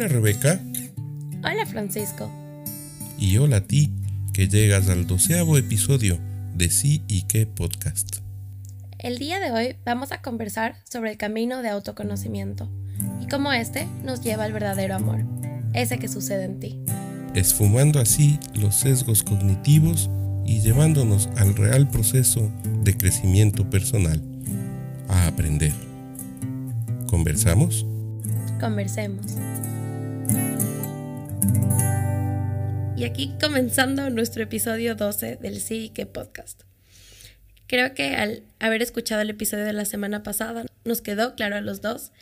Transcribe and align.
Hola 0.00 0.08
Rebeca. 0.08 0.58
Hola 1.44 1.66
Francisco. 1.66 2.30
Y 3.18 3.36
hola 3.36 3.58
a 3.58 3.60
ti, 3.60 3.92
que 4.32 4.48
llegas 4.48 4.88
al 4.88 5.06
doceavo 5.06 5.58
episodio 5.58 6.18
de 6.54 6.70
Sí 6.70 7.02
y 7.06 7.24
qué 7.24 7.44
podcast. 7.44 8.16
El 8.98 9.18
día 9.18 9.40
de 9.40 9.52
hoy 9.52 9.76
vamos 9.84 10.10
a 10.10 10.22
conversar 10.22 10.76
sobre 10.90 11.10
el 11.10 11.18
camino 11.18 11.60
de 11.60 11.68
autoconocimiento 11.68 12.70
y 13.20 13.26
cómo 13.26 13.52
este 13.52 13.86
nos 14.02 14.22
lleva 14.22 14.44
al 14.44 14.54
verdadero 14.54 14.94
amor, 14.94 15.20
ese 15.74 15.98
que 15.98 16.08
sucede 16.08 16.44
en 16.44 16.60
ti. 16.60 16.80
Esfumando 17.34 18.00
así 18.00 18.40
los 18.54 18.76
sesgos 18.76 19.22
cognitivos 19.22 20.08
y 20.46 20.62
llevándonos 20.62 21.28
al 21.36 21.54
real 21.54 21.90
proceso 21.90 22.50
de 22.84 22.96
crecimiento 22.96 23.68
personal, 23.68 24.22
a 25.08 25.26
aprender. 25.26 25.74
¿Conversamos? 27.06 27.84
Conversemos. 28.58 29.36
Y 32.96 33.04
aquí 33.04 33.32
comenzando 33.40 34.10
nuestro 34.10 34.42
episodio 34.42 34.94
12 34.94 35.36
del 35.36 35.60
Sí 35.60 35.90
podcast. 36.12 36.64
Creo 37.66 37.94
que 37.94 38.14
al 38.16 38.42
haber 38.58 38.82
escuchado 38.82 39.22
el 39.22 39.30
episodio 39.30 39.64
de 39.64 39.72
la 39.72 39.84
semana 39.84 40.22
pasada 40.22 40.66
nos 40.84 41.00
quedó 41.00 41.34
claro 41.34 41.56
a 41.56 41.60
los 41.60 41.80
dos 41.80 42.12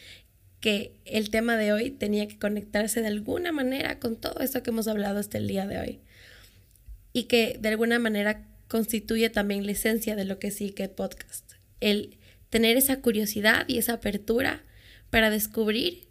que 0.61 0.93
el 1.05 1.31
tema 1.31 1.57
de 1.57 1.73
hoy 1.73 1.91
tenía 1.91 2.29
que 2.29 2.39
conectarse 2.39 3.01
de 3.01 3.09
alguna 3.09 3.51
manera 3.51 3.98
con 3.98 4.17
todo 4.17 4.41
esto 4.41 4.62
que 4.62 4.70
hemos 4.70 4.89
hablado 4.89 5.19
hasta 5.19 5.39
el 5.39 5.48
día 5.48 5.67
de 5.67 5.79
hoy. 5.79 6.01
Y 7.12 7.25
que 7.25 7.59
de 7.61 7.70
alguna 7.70 7.98
manera 7.98 8.47
constituye 8.69 9.31
también 9.31 9.67
la 9.67 9.73
esencia 9.73 10.17
de 10.17 10.25
lo 10.25 10.39
que 10.39 10.51
sí 10.51 10.70
que 10.70 10.89
podcast. 10.89 11.53
El 11.81 12.19
tener 12.51 12.77
esa 12.77 13.01
curiosidad 13.01 13.64
y 13.69 13.79
esa 13.79 13.95
apertura 13.95 14.62
para 15.11 15.31
descubrir 15.31 16.08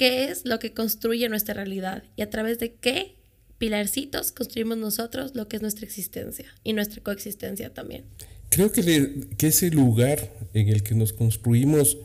qué 0.00 0.30
es 0.30 0.46
lo 0.46 0.58
que 0.58 0.72
construye 0.72 1.28
nuestra 1.28 1.52
realidad 1.52 2.04
y 2.16 2.22
a 2.22 2.30
través 2.30 2.58
de 2.58 2.72
qué 2.72 3.16
pilarcitos 3.58 4.32
construimos 4.32 4.78
nosotros 4.78 5.34
lo 5.34 5.46
que 5.46 5.56
es 5.56 5.62
nuestra 5.62 5.84
existencia 5.84 6.46
y 6.64 6.72
nuestra 6.72 7.02
coexistencia 7.02 7.74
también. 7.74 8.04
Creo 8.48 8.72
que, 8.72 9.28
que 9.36 9.48
ese 9.48 9.70
lugar 9.70 10.32
en 10.54 10.68
el 10.68 10.82
que 10.82 10.94
nos 10.94 11.12
construimos 11.12 11.98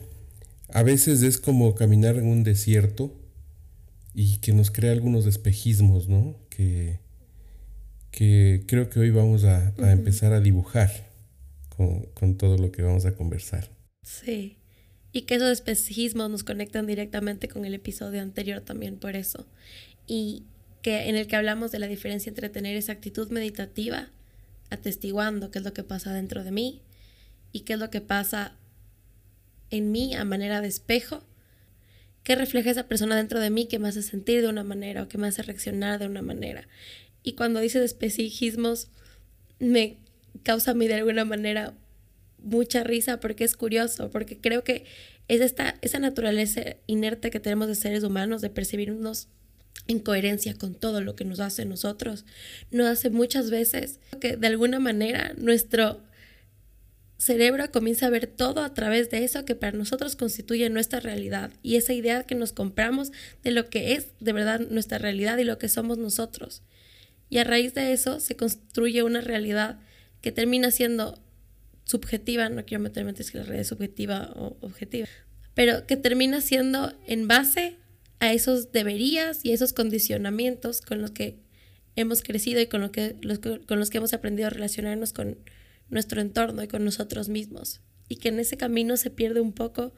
a 0.68 0.82
veces 0.82 1.22
es 1.22 1.38
como 1.38 1.74
caminar 1.74 2.16
en 2.16 2.26
un 2.26 2.44
desierto 2.44 3.18
y 4.12 4.40
que 4.40 4.52
nos 4.52 4.70
crea 4.70 4.92
algunos 4.92 5.24
espejismos, 5.24 6.06
¿no? 6.06 6.36
Que, 6.50 7.00
que 8.10 8.64
creo 8.66 8.90
que 8.90 9.00
hoy 9.00 9.08
vamos 9.08 9.44
a, 9.44 9.72
empezar 9.78 10.34
a 10.34 10.40
dibujar 10.40 10.90
con, 11.74 12.02
con 12.12 12.36
todo 12.36 12.58
lo 12.58 12.70
que 12.72 12.82
vamos 12.82 13.06
a 13.06 13.14
conversar. 13.14 13.70
Sí 14.02 14.58
y 15.12 15.22
que 15.22 15.36
esos 15.36 15.50
espejismos 15.50 16.30
nos 16.30 16.44
conectan 16.44 16.86
directamente 16.86 17.48
con 17.48 17.64
el 17.64 17.74
episodio 17.74 18.22
anterior 18.22 18.60
también 18.60 18.96
por 18.98 19.16
eso. 19.16 19.46
Y 20.06 20.44
que 20.82 21.08
en 21.08 21.16
el 21.16 21.26
que 21.26 21.36
hablamos 21.36 21.72
de 21.72 21.78
la 21.78 21.86
diferencia 21.86 22.30
entre 22.30 22.48
tener 22.48 22.76
esa 22.76 22.92
actitud 22.92 23.30
meditativa, 23.30 24.10
atestiguando 24.70 25.50
qué 25.50 25.58
es 25.58 25.64
lo 25.64 25.72
que 25.72 25.84
pasa 25.84 26.12
dentro 26.12 26.44
de 26.44 26.50
mí 26.50 26.82
y 27.52 27.60
qué 27.60 27.74
es 27.74 27.78
lo 27.78 27.90
que 27.90 28.00
pasa 28.00 28.56
en 29.70 29.90
mí 29.90 30.14
a 30.14 30.24
manera 30.24 30.60
de 30.60 30.68
espejo, 30.68 31.24
qué 32.22 32.34
refleja 32.34 32.70
esa 32.70 32.88
persona 32.88 33.16
dentro 33.16 33.40
de 33.40 33.50
mí 33.50 33.66
que 33.66 33.78
me 33.78 33.88
hace 33.88 34.02
sentir 34.02 34.42
de 34.42 34.48
una 34.48 34.64
manera 34.64 35.02
o 35.02 35.08
que 35.08 35.18
me 35.18 35.28
hace 35.28 35.42
reaccionar 35.42 35.98
de 35.98 36.06
una 36.06 36.22
manera. 36.22 36.68
Y 37.22 37.32
cuando 37.32 37.60
dices 37.60 37.82
espejismos, 37.82 38.88
me 39.58 39.98
causa 40.42 40.72
a 40.72 40.74
mí 40.74 40.86
de 40.86 40.94
alguna 40.94 41.24
manera 41.24 41.74
mucha 42.38 42.84
risa 42.84 43.20
porque 43.20 43.44
es 43.44 43.56
curioso, 43.56 44.10
porque 44.10 44.38
creo 44.38 44.64
que 44.64 44.84
es 45.28 45.40
esta, 45.40 45.76
esa 45.82 45.98
naturaleza 45.98 46.76
inerte 46.86 47.30
que 47.30 47.40
tenemos 47.40 47.68
de 47.68 47.74
seres 47.74 48.04
humanos 48.04 48.42
de 48.42 48.50
percibirnos 48.50 49.28
en 49.88 50.00
coherencia 50.00 50.54
con 50.54 50.74
todo 50.74 51.00
lo 51.00 51.14
que 51.16 51.24
nos 51.24 51.40
hace 51.40 51.64
nosotros, 51.64 52.24
nos 52.70 52.86
hace 52.86 53.10
muchas 53.10 53.50
veces 53.50 54.00
que 54.20 54.36
de 54.36 54.46
alguna 54.46 54.80
manera 54.80 55.32
nuestro 55.36 56.00
cerebro 57.18 57.70
comienza 57.72 58.06
a 58.06 58.10
ver 58.10 58.26
todo 58.26 58.62
a 58.62 58.74
través 58.74 59.10
de 59.10 59.24
eso 59.24 59.44
que 59.44 59.54
para 59.54 59.76
nosotros 59.76 60.16
constituye 60.16 60.68
nuestra 60.68 61.00
realidad 61.00 61.50
y 61.62 61.76
esa 61.76 61.92
idea 61.92 62.24
que 62.24 62.34
nos 62.34 62.52
compramos 62.52 63.10
de 63.42 63.52
lo 63.52 63.70
que 63.70 63.94
es 63.94 64.08
de 64.20 64.32
verdad 64.32 64.60
nuestra 64.70 64.98
realidad 64.98 65.38
y 65.38 65.44
lo 65.44 65.58
que 65.58 65.68
somos 65.68 65.98
nosotros. 65.98 66.62
Y 67.28 67.38
a 67.38 67.44
raíz 67.44 67.74
de 67.74 67.92
eso 67.92 68.20
se 68.20 68.36
construye 68.36 69.02
una 69.02 69.20
realidad 69.20 69.80
que 70.20 70.30
termina 70.30 70.70
siendo 70.70 71.22
subjetiva, 71.86 72.48
no 72.50 72.66
quiero 72.66 72.82
meterme 72.82 73.10
en 73.10 73.16
si 73.16 73.36
la 73.36 73.44
realidad 73.44 73.62
es 73.62 73.68
subjetiva 73.68 74.32
o 74.34 74.58
objetiva, 74.60 75.06
pero 75.54 75.86
que 75.86 75.96
termina 75.96 76.40
siendo 76.42 76.92
en 77.06 77.28
base 77.28 77.76
a 78.18 78.32
esos 78.32 78.72
deberías 78.72 79.44
y 79.44 79.52
esos 79.52 79.72
condicionamientos 79.72 80.82
con 80.82 81.00
los 81.00 81.12
que 81.12 81.38
hemos 81.94 82.22
crecido 82.22 82.60
y 82.60 82.66
con, 82.66 82.80
lo 82.82 82.90
que, 82.92 83.16
con 83.66 83.78
los 83.78 83.90
que 83.90 83.98
hemos 83.98 84.12
aprendido 84.12 84.48
a 84.48 84.50
relacionarnos 84.50 85.12
con 85.12 85.38
nuestro 85.88 86.20
entorno 86.20 86.62
y 86.62 86.68
con 86.68 86.84
nosotros 86.84 87.28
mismos. 87.28 87.80
Y 88.08 88.16
que 88.16 88.28
en 88.28 88.40
ese 88.40 88.56
camino 88.56 88.96
se 88.96 89.10
pierde 89.10 89.40
un 89.40 89.52
poco 89.52 89.94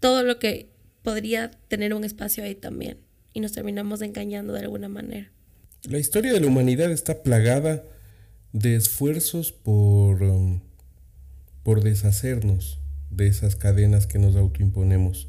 todo 0.00 0.22
lo 0.22 0.38
que 0.38 0.70
podría 1.02 1.50
tener 1.68 1.94
un 1.94 2.04
espacio 2.04 2.44
ahí 2.44 2.54
también. 2.54 2.98
Y 3.32 3.40
nos 3.40 3.52
terminamos 3.52 4.02
engañando 4.02 4.52
de 4.52 4.60
alguna 4.60 4.88
manera. 4.88 5.30
La 5.88 5.98
historia 5.98 6.32
de 6.32 6.40
la 6.40 6.46
humanidad 6.46 6.90
está 6.90 7.22
plagada 7.22 7.84
de 8.52 8.76
esfuerzos 8.76 9.52
por, 9.52 10.22
um, 10.22 10.60
por 11.62 11.82
deshacernos 11.82 12.78
de 13.10 13.26
esas 13.26 13.56
cadenas 13.56 14.06
que 14.06 14.18
nos 14.18 14.36
autoimponemos. 14.36 15.28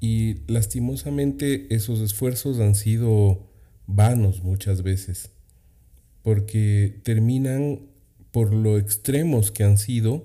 Y 0.00 0.40
lastimosamente 0.48 1.72
esos 1.74 2.00
esfuerzos 2.00 2.58
han 2.58 2.74
sido 2.74 3.48
vanos 3.86 4.42
muchas 4.42 4.82
veces, 4.82 5.30
porque 6.22 7.00
terminan 7.04 7.80
por 8.30 8.52
lo 8.52 8.78
extremos 8.78 9.50
que 9.50 9.64
han 9.64 9.78
sido, 9.78 10.24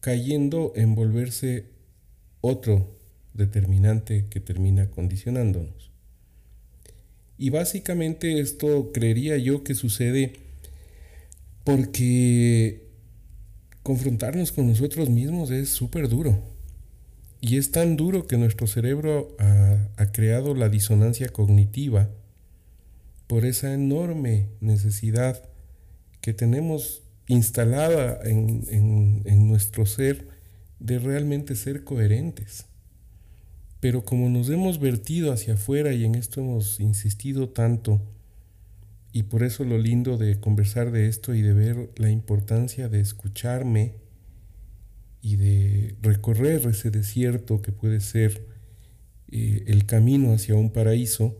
cayendo 0.00 0.72
en 0.76 0.94
volverse 0.94 1.66
otro 2.40 2.96
determinante 3.34 4.26
que 4.30 4.40
termina 4.40 4.90
condicionándonos. 4.90 5.90
Y 7.36 7.50
básicamente 7.50 8.40
esto 8.40 8.90
creería 8.92 9.36
yo 9.36 9.64
que 9.64 9.74
sucede 9.74 10.34
porque 11.70 12.82
confrontarnos 13.84 14.50
con 14.50 14.66
nosotros 14.66 15.08
mismos 15.08 15.52
es 15.52 15.68
súper 15.68 16.08
duro. 16.08 16.42
Y 17.40 17.58
es 17.58 17.70
tan 17.70 17.96
duro 17.96 18.26
que 18.26 18.36
nuestro 18.36 18.66
cerebro 18.66 19.36
ha, 19.38 20.06
creado 20.12 20.54
la 20.54 20.68
disonancia 20.68 21.28
cognitiva 21.28 22.10
por 23.28 23.44
esa 23.44 23.72
enorme 23.72 24.48
necesidad 24.60 25.48
que 26.20 26.34
tenemos 26.34 27.02
instalada 27.28 28.18
en, 28.24 28.64
en, 29.24 29.48
nuestro 29.48 29.86
ser 29.86 30.26
de 30.80 30.98
realmente 30.98 31.54
ser 31.54 31.84
coherentes. 31.84 32.66
Pero 33.78 34.04
como 34.04 34.28
nos 34.28 34.50
hemos 34.50 34.80
vertido 34.80 35.32
hacia 35.32 35.54
afuera 35.54 35.92
y 35.92 36.04
en 36.04 36.16
esto 36.16 36.40
hemos 36.40 36.80
insistido 36.80 37.48
tanto, 37.48 38.02
y 39.12 39.24
por 39.24 39.42
eso 39.42 39.64
lo 39.64 39.78
lindo 39.78 40.16
de 40.16 40.38
conversar 40.38 40.92
de 40.92 41.08
esto 41.08 41.34
y 41.34 41.42
de 41.42 41.52
ver 41.52 41.90
la 41.96 42.10
importancia 42.10 42.88
de 42.88 43.00
escucharme 43.00 43.94
y 45.22 45.36
de 45.36 45.96
recorrer 46.00 46.66
ese 46.66 46.90
desierto 46.90 47.60
que 47.60 47.72
puede 47.72 48.00
ser 48.00 48.46
eh, 49.30 49.64
el 49.66 49.84
camino 49.86 50.32
hacia 50.32 50.54
un 50.54 50.70
paraíso, 50.70 51.36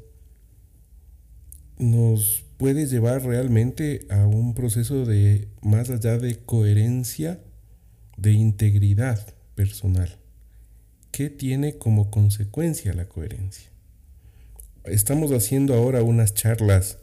nos 1.79 2.45
puede 2.57 2.87
llevar 2.87 3.25
realmente 3.25 4.07
a 4.11 4.27
un 4.27 4.55
proceso 4.55 5.07
de 5.07 5.49
más 5.63 5.91
allá 5.91 6.19
de 6.19 6.37
coherencia, 6.39 7.41
de 8.16 8.33
integridad 8.33 9.34
personal. 9.55 10.19
¿Qué 11.11 11.31
tiene 11.31 11.78
como 11.78 12.11
consecuencia 12.11 12.93
la 12.93 13.09
coherencia? 13.09 13.71
Estamos 14.84 15.33
haciendo 15.33 15.75
ahora 15.75 16.03
unas 16.03 16.34
charlas 16.34 16.99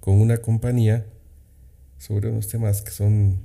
con 0.00 0.20
una 0.20 0.38
compañía 0.38 1.06
sobre 1.98 2.30
unos 2.30 2.48
temas 2.48 2.82
que 2.82 2.90
son 2.90 3.38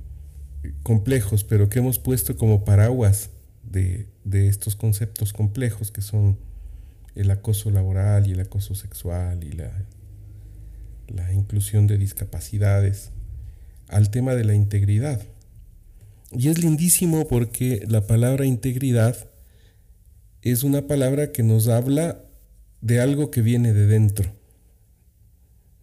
complejos, 0.82 1.44
pero 1.44 1.68
que 1.68 1.78
hemos 1.78 1.98
puesto 1.98 2.36
como 2.36 2.64
paraguas 2.64 3.30
de, 3.62 4.08
estos 4.32 4.74
conceptos 4.74 5.32
complejos 5.32 5.90
que 5.90 6.02
son 6.02 6.38
el 7.14 7.30
acoso 7.30 7.70
laboral 7.70 8.26
y 8.26 8.32
el 8.32 8.40
acoso 8.40 8.74
sexual 8.74 9.44
y 9.44 9.52
la, 9.52 9.70
la 11.08 11.32
inclusión 11.32 11.86
de 11.86 11.98
discapacidades 11.98 13.10
al 13.88 14.10
tema 14.10 14.34
de 14.34 14.44
la 14.44 14.54
integridad. 14.54 15.22
Y 16.32 16.48
es 16.48 16.58
lindísimo 16.58 17.28
porque 17.28 17.84
la 17.86 18.06
palabra 18.06 18.46
integridad 18.46 19.16
es 20.42 20.64
una 20.64 20.86
palabra 20.86 21.32
que 21.32 21.42
nos 21.42 21.68
habla 21.68 22.20
de 22.80 23.00
algo 23.00 23.30
que 23.30 23.42
viene 23.42 23.72
de 23.72 23.86
dentro 23.86 24.32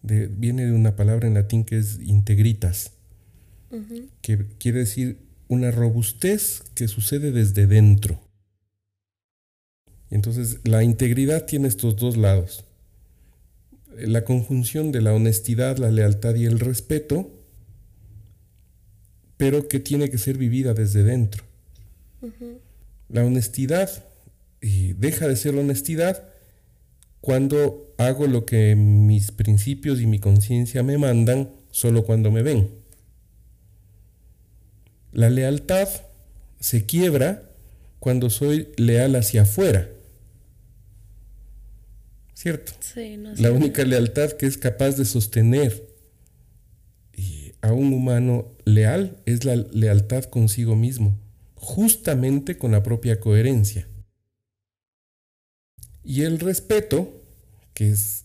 viene 0.04 0.66
de 0.66 0.72
una 0.72 0.96
palabra 0.96 1.26
en 1.26 1.34
latín 1.34 1.64
que 1.64 1.78
es 1.78 1.98
integritas, 2.00 2.92
que 4.20 4.46
quiere 4.58 4.80
decir 4.80 5.18
una 5.48 5.70
robustez 5.70 6.62
que 6.74 6.88
sucede 6.88 7.32
desde 7.32 7.66
dentro. 7.66 8.20
Entonces, 10.10 10.58
la 10.64 10.84
integridad 10.84 11.46
tiene 11.46 11.68
estos 11.68 11.96
dos 11.96 12.16
lados. 12.16 12.64
La 13.96 14.24
conjunción 14.24 14.92
de 14.92 15.00
la 15.00 15.12
honestidad, 15.12 15.78
la 15.78 15.90
lealtad 15.90 16.34
y 16.34 16.44
el 16.44 16.60
respeto, 16.60 17.30
pero 19.36 19.68
que 19.68 19.80
tiene 19.80 20.10
que 20.10 20.18
ser 20.18 20.38
vivida 20.38 20.74
desde 20.74 21.02
dentro. 21.02 21.44
La 23.08 23.24
honestidad 23.24 24.04
deja 24.60 25.26
de 25.28 25.36
ser 25.36 25.56
honestidad 25.56 26.28
cuando 27.24 27.94
hago 27.96 28.26
lo 28.26 28.44
que 28.44 28.76
mis 28.76 29.32
principios 29.32 29.98
y 29.98 30.06
mi 30.06 30.18
conciencia 30.18 30.82
me 30.82 30.98
mandan 30.98 31.48
solo 31.70 32.04
cuando 32.04 32.30
me 32.30 32.42
ven. 32.42 32.68
La 35.10 35.30
lealtad 35.30 35.88
se 36.60 36.84
quiebra 36.84 37.50
cuando 37.98 38.28
soy 38.28 38.68
leal 38.76 39.16
hacia 39.16 39.42
afuera. 39.42 39.88
¿Cierto? 42.34 42.72
Sí, 42.80 43.16
no 43.16 43.32
la 43.36 43.52
única 43.52 43.86
lealtad 43.86 44.32
que 44.32 44.44
es 44.44 44.58
capaz 44.58 44.98
de 44.98 45.06
sostener 45.06 45.82
a 47.62 47.72
un 47.72 47.94
humano 47.94 48.52
leal 48.66 49.16
es 49.24 49.46
la 49.46 49.56
lealtad 49.56 50.24
consigo 50.24 50.76
mismo, 50.76 51.18
justamente 51.54 52.58
con 52.58 52.72
la 52.72 52.82
propia 52.82 53.18
coherencia. 53.18 53.88
Y 56.04 56.22
el 56.22 56.38
respeto, 56.38 57.22
que 57.72 57.90
es 57.90 58.22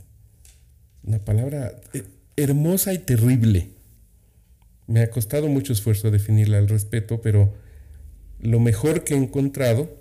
una 1.04 1.20
palabra 1.20 1.80
eh, 1.94 2.04
hermosa 2.36 2.94
y 2.94 3.00
terrible. 3.00 3.70
Me 4.88 5.02
ha 5.02 5.10
costado 5.10 5.48
mucho 5.48 5.72
esfuerzo 5.72 6.12
definirla 6.12 6.58
al 6.58 6.68
respeto, 6.68 7.22
pero 7.22 7.54
lo 8.40 8.60
mejor 8.60 9.04
que 9.04 9.14
he 9.14 9.18
encontrado 9.18 9.98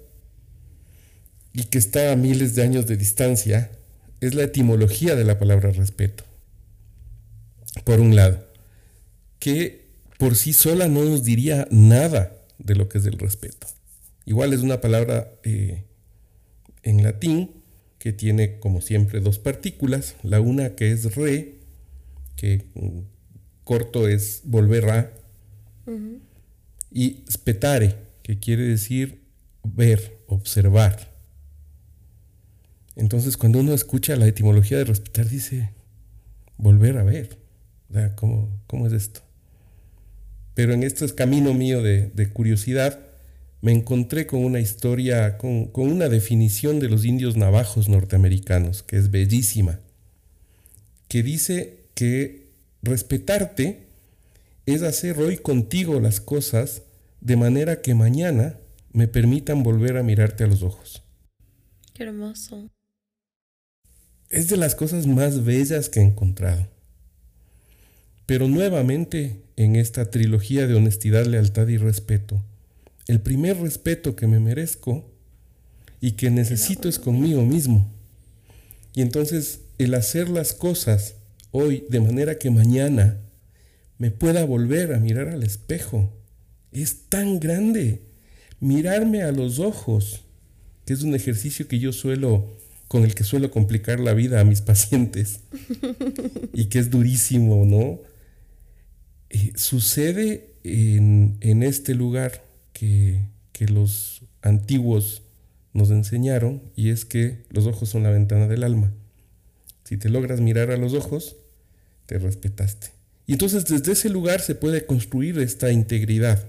y 1.53 1.65
que 1.65 1.79
está 1.79 2.13
a 2.13 2.17
miles 2.17 2.55
de 2.55 2.63
años 2.63 2.87
de 2.87 2.97
distancia 2.97 3.71
es 4.21 4.35
la 4.35 4.45
etimología 4.45 5.15
de 5.15 5.25
la 5.25 5.39
palabra 5.39 5.71
respeto. 5.71 6.25
Por 7.85 8.01
un 8.01 8.17
lado, 8.17 8.45
que 9.39 9.87
por 10.19 10.35
sí 10.35 10.53
sola 10.53 10.89
no 10.89 11.05
nos 11.05 11.23
diría 11.23 11.69
nada 11.71 12.33
de 12.59 12.75
lo 12.75 12.89
que 12.89 12.99
es 12.99 13.07
el 13.07 13.19
respeto. 13.19 13.67
Igual 14.25 14.53
es 14.53 14.61
una 14.61 14.81
palabra 14.81 15.33
eh, 15.45 15.85
en 16.83 17.03
latín 17.03 17.58
que 17.99 18.13
tiene 18.13 18.59
como 18.61 18.81
siempre 18.81 19.21
dos 19.21 19.39
partículas, 19.39 20.17
la 20.23 20.41
una 20.41 20.75
que 20.75 20.93
es 20.93 21.17
re, 21.17 21.57
que 22.37 22.67
mm, 22.75 23.01
corto 23.65 24.09
es 24.09 24.43
volver 24.45 24.89
a, 24.91 25.13
y 26.91 27.25
spetare, 27.31 27.97
que 28.23 28.39
quiere 28.39 28.63
decir 28.63 29.23
ver, 29.63 30.19
observar. 30.27 31.13
Entonces 32.97 33.37
cuando 33.37 33.61
uno 33.61 33.75
escucha 33.75 34.17
la 34.17 34.27
etimología 34.27 34.79
de 34.79 34.85
respetar 34.85 35.29
dice 35.29 35.71
volver 36.57 36.99
a 36.99 37.05
ver, 37.05 37.39
¿cómo, 38.17 38.49
cómo 38.67 38.87
es 38.87 38.93
esto? 38.93 39.21
Pero 40.55 40.73
en 40.73 40.83
este 40.83 41.07
camino 41.15 41.55
mío 41.55 41.83
de, 41.83 42.09
de 42.09 42.29
curiosidad, 42.31 43.08
me 43.61 43.73
encontré 43.73 44.27
con 44.27 44.45
una 44.45 44.61
historia, 44.61 45.37
con, 45.37 45.71
una 45.75 46.09
definición 46.09 46.79
de 46.79 46.89
los 46.89 47.05
indios 47.05 47.37
navajos 47.37 47.89
norteamericanos, 47.89 48.83
que 48.83 48.97
es 48.97 49.11
bellísima, 49.11 49.81
que 51.09 51.23
dice 51.23 51.85
que 51.95 52.49
respetarte 52.83 53.89
es 54.67 54.83
hacer 54.83 55.19
hoy 55.19 55.39
contigo 55.39 55.99
las 55.99 56.21
cosas 56.21 56.83
de 57.21 57.37
manera 57.37 57.81
que 57.81 57.95
mañana 57.95 58.59
me 58.93 59.09
permitan 59.09 59.63
volver 59.63 59.97
a 59.97 60.03
mirarte 60.03 60.45
a 60.45 60.47
los 60.47 60.63
ojos. 60.63 61.03
Qué 61.95 62.05
hermoso. 62.05 62.71
Es 64.29 64.49
de 64.49 64.57
las 64.57 64.75
cosas 64.75 65.07
más 65.07 65.45
bellas 65.45 65.89
que 65.89 66.01
he 66.01 66.03
encontrado. 66.03 66.69
Pero 68.27 68.47
nuevamente 68.47 69.43
en 69.57 69.75
esta 69.75 70.11
trilogía 70.11 70.67
de 70.67 70.75
honestidad, 70.75 71.25
lealtad 71.25 71.67
y 71.69 71.79
respeto, 71.79 72.45
el 73.09 73.21
primer 73.21 73.57
respeto 73.59 74.15
que 74.15 74.27
me 74.27 74.39
merezco 74.39 75.11
y 76.01 76.13
que 76.13 76.31
necesito 76.31 76.89
es 76.89 76.99
conmigo 76.99 77.43
mismo. 77.43 77.91
Y 78.95 79.01
entonces 79.01 79.63
el 79.79 79.95
hacer 79.95 80.29
las 80.29 80.53
cosas 80.53 81.15
hoy 81.51 81.85
de 81.89 82.01
manera 82.01 82.39
que 82.39 82.51
mañana 82.51 83.19
me 83.97 84.11
pueda 84.11 84.45
volver 84.45 84.93
a 84.93 85.01
mirar 85.01 85.29
al 85.29 85.43
espejo 85.43 86.13
es 86.71 87.09
tan 87.09 87.41
grande. 87.41 88.03
Mirarme 88.61 89.23
a 89.23 89.33
los 89.33 89.59
ojos, 89.59 90.25
que 90.85 90.93
es 90.93 91.03
un 91.03 91.15
ejercicio 91.15 91.67
que 91.67 91.79
yo 91.79 91.93
suelo, 91.93 92.59
con 92.89 93.05
el 93.05 93.15
que 93.15 93.25
suelo 93.25 93.51
complicar 93.51 94.01
la 94.01 94.13
vida 94.13 94.41
a 94.41 94.45
mis 94.45 94.61
pacientes 94.63 95.41
y 96.53 96.67
que 96.67 96.79
es 96.79 96.91
durísimo, 96.91 97.65
¿no? 97.65 98.01
Eh, 99.31 99.53
sucede 99.57 100.55
en, 100.63 101.39
en 101.41 101.63
este 101.63 101.95
lugar 101.95 102.48
que, 102.79 103.67
los 103.73 104.23
antiguos 104.41 105.23
nos 105.73 105.91
enseñaron 105.91 106.63
y 106.77 106.91
es 106.91 107.05
que 107.05 107.45
los 107.51 107.67
ojos 107.67 107.89
son 107.89 108.05
la 108.05 108.11
ventana 108.11 108.47
del 108.47 108.63
alma. 108.63 108.93
Si 109.83 109.97
te 109.97 110.09
logras 110.09 110.41
mirar 110.41 110.71
a 110.71 110.77
los 110.77 110.95
ojos, 110.95 111.35
te 112.07 112.21
respetaste. 112.21 112.91
Y 113.27 113.33
entonces 113.33 113.65
desde 113.65 113.93
ese 113.93 114.11
lugar 114.11 114.41
se 114.41 114.55
puede 114.55 114.87
construir 114.87 115.41
esta 115.41 115.73
integridad, 115.73 116.47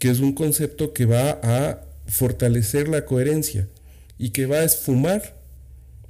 que 0.00 0.10
es 0.10 0.18
un 0.18 0.32
concepto 0.32 0.92
que 0.92 1.06
va 1.06 1.38
a 1.42 1.84
fortalecer 2.06 2.88
la 2.88 3.04
coherencia 3.04 3.68
y 4.18 4.30
que 4.30 4.46
va 4.46 4.56
a 4.56 4.64
esfumar 4.64 5.36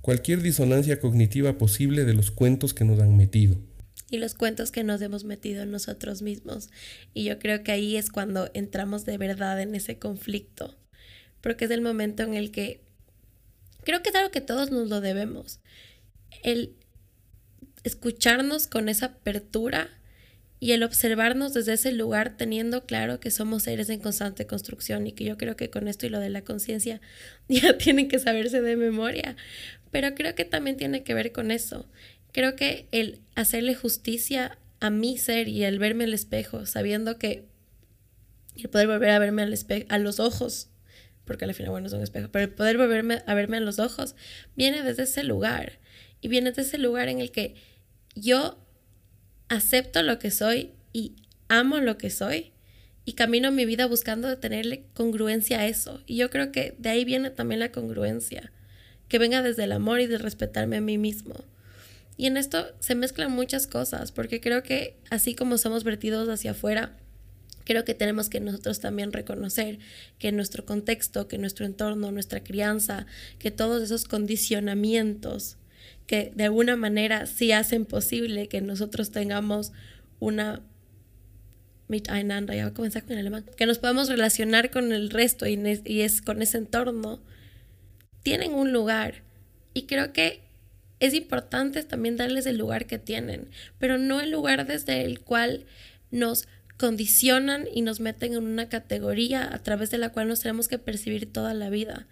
cualquier 0.01 0.41
disonancia 0.41 1.01
cognitiva 1.01 1.59
posible 1.59 2.07
de 2.07 2.15
los 2.15 2.31
cuentos 2.31 2.73
que 2.73 2.87
nos 2.87 2.99
han 2.99 3.15
metido 3.15 3.59
y 4.13 4.19
los 4.19 4.35
cuentos 4.35 4.71
que 4.71 4.85
nos 4.85 5.01
hemos 5.01 5.25
metido 5.25 5.65
nosotros 5.65 6.21
mismos. 6.21 6.69
Y 7.15 7.25
yo 7.25 7.39
creo 7.39 7.65
que 7.65 7.73
ahí 7.73 7.97
es 7.97 8.11
cuando 8.11 8.51
entramos 8.53 9.07
de 9.07 9.17
verdad 9.17 9.59
en 9.61 9.75
ese 9.75 9.99
conflicto, 9.99 10.77
porque 11.41 11.65
es 11.65 11.71
el 11.71 11.81
momento 11.81 12.23
en 12.23 12.35
el 12.35 12.51
que 12.51 12.83
creo 13.85 14.03
que 14.03 14.11
es 14.11 14.15
algo 14.15 14.31
que 14.31 14.43
todos 14.43 14.71
nos 14.71 14.89
lo 14.89 15.01
debemos. 15.01 15.61
El 16.43 16.75
escucharnos 17.85 18.67
con 18.67 18.91
esa 18.91 19.07
apertura 19.07 19.89
y 20.61 20.73
el 20.73 20.83
observarnos 20.83 21.55
desde 21.55 21.73
ese 21.73 21.91
lugar 21.91 22.37
teniendo 22.37 22.85
claro 22.85 23.19
que 23.19 23.31
somos 23.31 23.65
seres 23.65 23.89
en 23.89 23.99
constante 23.99 24.47
construcción 24.47 25.07
y 25.07 25.13
que 25.13 25.25
yo 25.25 25.37
creo 25.39 25.57
que 25.57 25.71
con 25.71 25.89
esto 25.89 26.07
y 26.07 26.11
lo 26.11 26.21
de 26.21 26.31
la 26.31 26.43
conciencia 26.43 27.01
ya 27.49 27.79
tienen 27.79 28.09
que 28.09 28.19
saberse 28.19 28.61
de 28.61 28.77
memoria, 28.77 29.37
pero 29.91 30.15
creo 30.15 30.35
que 30.35 30.45
también 30.45 30.77
tiene 30.77 31.03
que 31.03 31.15
ver 31.15 31.33
con 31.33 31.51
eso, 31.51 31.89
creo 32.33 32.57
que 32.57 32.89
el 32.93 33.21
hacerle 33.35 33.75
justicia 33.75 34.59
a 34.81 34.91
mi 34.91 35.17
ser 35.19 35.49
y 35.49 35.65
el 35.65 35.79
verme 35.79 36.05
al 36.05 36.15
espejo, 36.15 36.67
sabiendo 36.67 37.19
que 37.19 37.47
el 38.57 38.69
poder 38.69 38.89
volver 38.89 39.11
a 39.11 39.19
verme 39.19 39.43
al 39.43 39.53
espejo, 39.53 39.87
a 39.89 39.99
los 39.99 40.19
ojos, 40.21 40.69
porque 41.25 41.45
al 41.45 41.55
final 41.55 41.71
bueno 41.71 41.87
es 41.87 41.93
un 41.93 42.03
espejo, 42.03 42.29
pero 42.31 42.45
el 42.45 42.51
poder 42.51 42.77
volverme 42.77 43.23
a 43.27 43.35
verme 43.35 43.59
a 43.59 43.61
los 43.61 43.79
ojos 43.79 44.17
viene 44.57 44.83
desde 44.83 45.05
ese 45.05 45.23
lugar 45.23 45.79
y 46.21 46.29
viene 46.29 46.51
desde 46.51 46.63
ese 46.63 46.79
lugar 46.79 47.09
en 47.09 47.21
el 47.21 47.31
que 47.31 47.55
yo 48.15 48.59
acepto 49.49 50.03
lo 50.03 50.19
que 50.19 50.31
soy 50.31 50.73
y 50.93 51.17
amo 51.49 51.81
lo 51.81 51.99
que 51.99 52.11
soy 52.11 52.53
y 53.05 53.15
camino 53.15 53.51
mi 53.51 53.65
vida 53.65 53.87
buscando 53.87 54.37
tenerle 54.39 54.85
congruencia 54.95 55.61
a 55.61 55.67
eso. 55.67 56.01
Y 56.07 56.17
yo 56.17 56.31
creo 56.31 56.53
que 56.53 56.75
de 56.79 56.91
ahí 56.91 57.05
viene 57.05 57.31
también 57.31 57.61
la 57.61 57.73
congruencia, 57.73 58.53
que 59.09 59.19
venga 59.19 59.43
desde 59.43 59.65
el 59.65 59.73
amor 59.73 60.01
y 60.01 60.07
de 60.07 60.19
respetarme 60.19 60.77
a 60.77 60.81
mí 60.81 60.99
mismo. 60.99 61.45
Y 62.23 62.27
en 62.27 62.37
esto 62.37 62.69
se 62.79 62.95
mezclan 62.95 63.33
muchas 63.33 63.67
cosas, 63.67 64.13
porque 64.13 64.41
creo 64.41 64.63
que 64.63 64.97
así 65.11 65.35
como 65.35 65.59
somos 65.59 65.83
vertidos 65.83 66.29
hacia 66.29 66.53
afuera, 66.53 66.97
creo 67.65 67.85
que 67.85 67.95
tenemos 67.95 68.29
que 68.29 68.39
nosotros 68.39 68.79
también 68.79 69.13
reconocer 69.13 69.81
que 70.21 70.31
nuestro 70.31 70.65
contexto, 70.65 71.27
que 71.27 71.37
nuestro 71.37 71.67
entorno, 71.67 72.13
nuestra 72.13 72.45
crianza, 72.45 73.07
que 73.41 73.51
todos 73.51 73.83
esos 73.83 74.05
condicionamientos 74.05 75.57
que 76.07 76.31
de 76.37 76.45
alguna 76.45 76.77
manera 76.77 77.27
sí 77.27 77.51
hacen 77.51 77.87
posible 77.87 78.47
que 78.47 78.61
nosotros 78.61 79.11
tengamos 79.11 79.73
una 80.21 80.63
ya 81.89 82.67
a 82.67 82.73
comenzar 82.73 83.03
con 83.03 83.15
el 83.15 83.19
alemán, 83.19 83.47
que 83.57 83.67
nos 83.67 83.81
podamos 83.81 84.09
relacionar 84.09 84.71
con 84.71 84.93
el 84.93 85.11
resto 85.11 85.49
y, 85.49 85.61
y 85.85 86.03
es 86.03 86.23
con 86.23 86.41
ese 86.41 86.59
entorno, 86.59 87.21
tienen 88.23 88.55
un 88.55 88.73
lugar. 88.73 89.25
Y 89.75 89.87
creo 89.87 90.13
que 90.13 90.52
es 91.03 91.15
importante 91.15 91.83
también 91.83 92.17
darles 92.17 92.47
el 92.47 92.59
lugar 92.59 92.87
que 92.87 92.97
tienen, 92.97 93.51
pero 93.81 93.99
no 93.99 94.21
el 94.21 94.31
lugar 94.31 94.69
desde 94.69 95.05
el 95.05 95.19
cual 95.19 95.67
nos 96.13 96.47
condicionan 96.77 97.67
y 97.75 97.83
nos 97.83 97.99
meten 97.99 98.35
en 98.35 98.45
una 98.45 98.69
categoría 98.69 99.53
a 99.53 99.59
través 99.65 99.91
de 99.91 99.99
la 99.99 100.11
cual 100.11 100.29
nos 100.29 100.41
tenemos 100.41 100.69
que 100.69 100.79
percibir 100.79 101.33
toda 101.33 101.55
la 101.55 101.71
vida, 101.71 102.07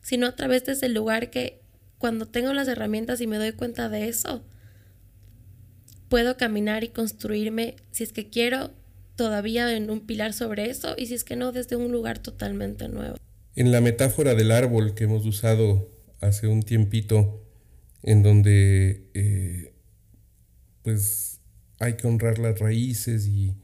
sino 0.00 0.28
a 0.28 0.36
través 0.36 0.64
de 0.64 0.72
ese 0.72 0.88
lugar 0.88 1.28
que 1.28 1.60
cuando 1.98 2.26
tengo 2.26 2.52
las 2.52 2.68
herramientas 2.68 3.20
y 3.20 3.26
me 3.26 3.38
doy 3.38 3.50
cuenta 3.50 3.88
de 3.88 4.06
eso, 4.06 4.44
puedo 6.08 6.36
caminar 6.36 6.84
y 6.84 6.88
construirme, 6.88 7.74
si 7.90 8.04
es 8.04 8.12
que 8.12 8.30
quiero, 8.30 8.70
todavía 9.16 9.76
en 9.76 9.90
un 9.90 10.06
pilar 10.06 10.32
sobre 10.34 10.70
eso 10.70 10.94
y 10.96 11.06
si 11.06 11.14
es 11.14 11.24
que 11.24 11.34
no, 11.34 11.50
desde 11.50 11.74
un 11.74 11.90
lugar 11.90 12.20
totalmente 12.20 12.86
nuevo. 12.86 13.16
En 13.56 13.72
la 13.72 13.80
metáfora 13.80 14.36
del 14.36 14.52
árbol 14.52 14.94
que 14.94 15.02
hemos 15.02 15.26
usado 15.26 15.90
hace 16.20 16.46
un 16.46 16.62
tiempito, 16.62 17.42
en 18.06 18.22
donde 18.22 19.10
eh, 19.14 19.74
pues 20.82 21.40
hay 21.80 21.94
que 21.94 22.06
honrar 22.06 22.38
las 22.38 22.60
raíces 22.60 23.26
y, 23.26 23.56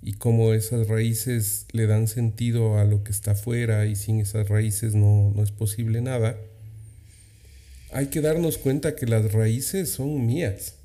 y 0.00 0.14
cómo 0.14 0.54
esas 0.54 0.88
raíces 0.88 1.66
le 1.72 1.86
dan 1.86 2.08
sentido 2.08 2.78
a 2.78 2.84
lo 2.84 3.04
que 3.04 3.12
está 3.12 3.32
afuera 3.32 3.84
y 3.84 3.96
sin 3.96 4.18
esas 4.18 4.48
raíces 4.48 4.94
no, 4.94 5.30
no 5.36 5.42
es 5.42 5.52
posible 5.52 6.00
nada, 6.00 6.38
hay 7.92 8.06
que 8.06 8.22
darnos 8.22 8.56
cuenta 8.56 8.96
que 8.96 9.06
las 9.06 9.32
raíces 9.32 9.90
son 9.90 10.26
mías. 10.26 10.76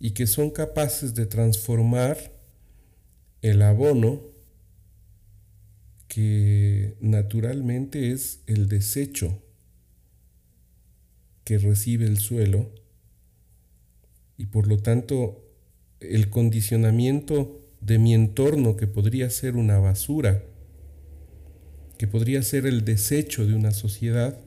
Y 0.00 0.10
que 0.10 0.26
son 0.26 0.50
capaces 0.50 1.14
de 1.14 1.24
transformar 1.24 2.32
el 3.42 3.62
abono 3.62 4.20
que 6.08 6.96
naturalmente 7.00 8.12
es 8.12 8.40
el 8.46 8.68
desecho 8.68 9.40
que 11.44 11.58
recibe 11.58 12.06
el 12.06 12.18
suelo 12.18 12.70
y 14.36 14.46
por 14.46 14.66
lo 14.66 14.78
tanto 14.78 15.44
el 16.00 16.28
condicionamiento 16.30 17.60
de 17.80 17.98
mi 17.98 18.14
entorno 18.14 18.76
que 18.76 18.86
podría 18.86 19.30
ser 19.30 19.56
una 19.56 19.78
basura, 19.78 20.42
que 21.98 22.06
podría 22.06 22.42
ser 22.42 22.66
el 22.66 22.84
desecho 22.84 23.46
de 23.46 23.54
una 23.54 23.70
sociedad, 23.70 24.40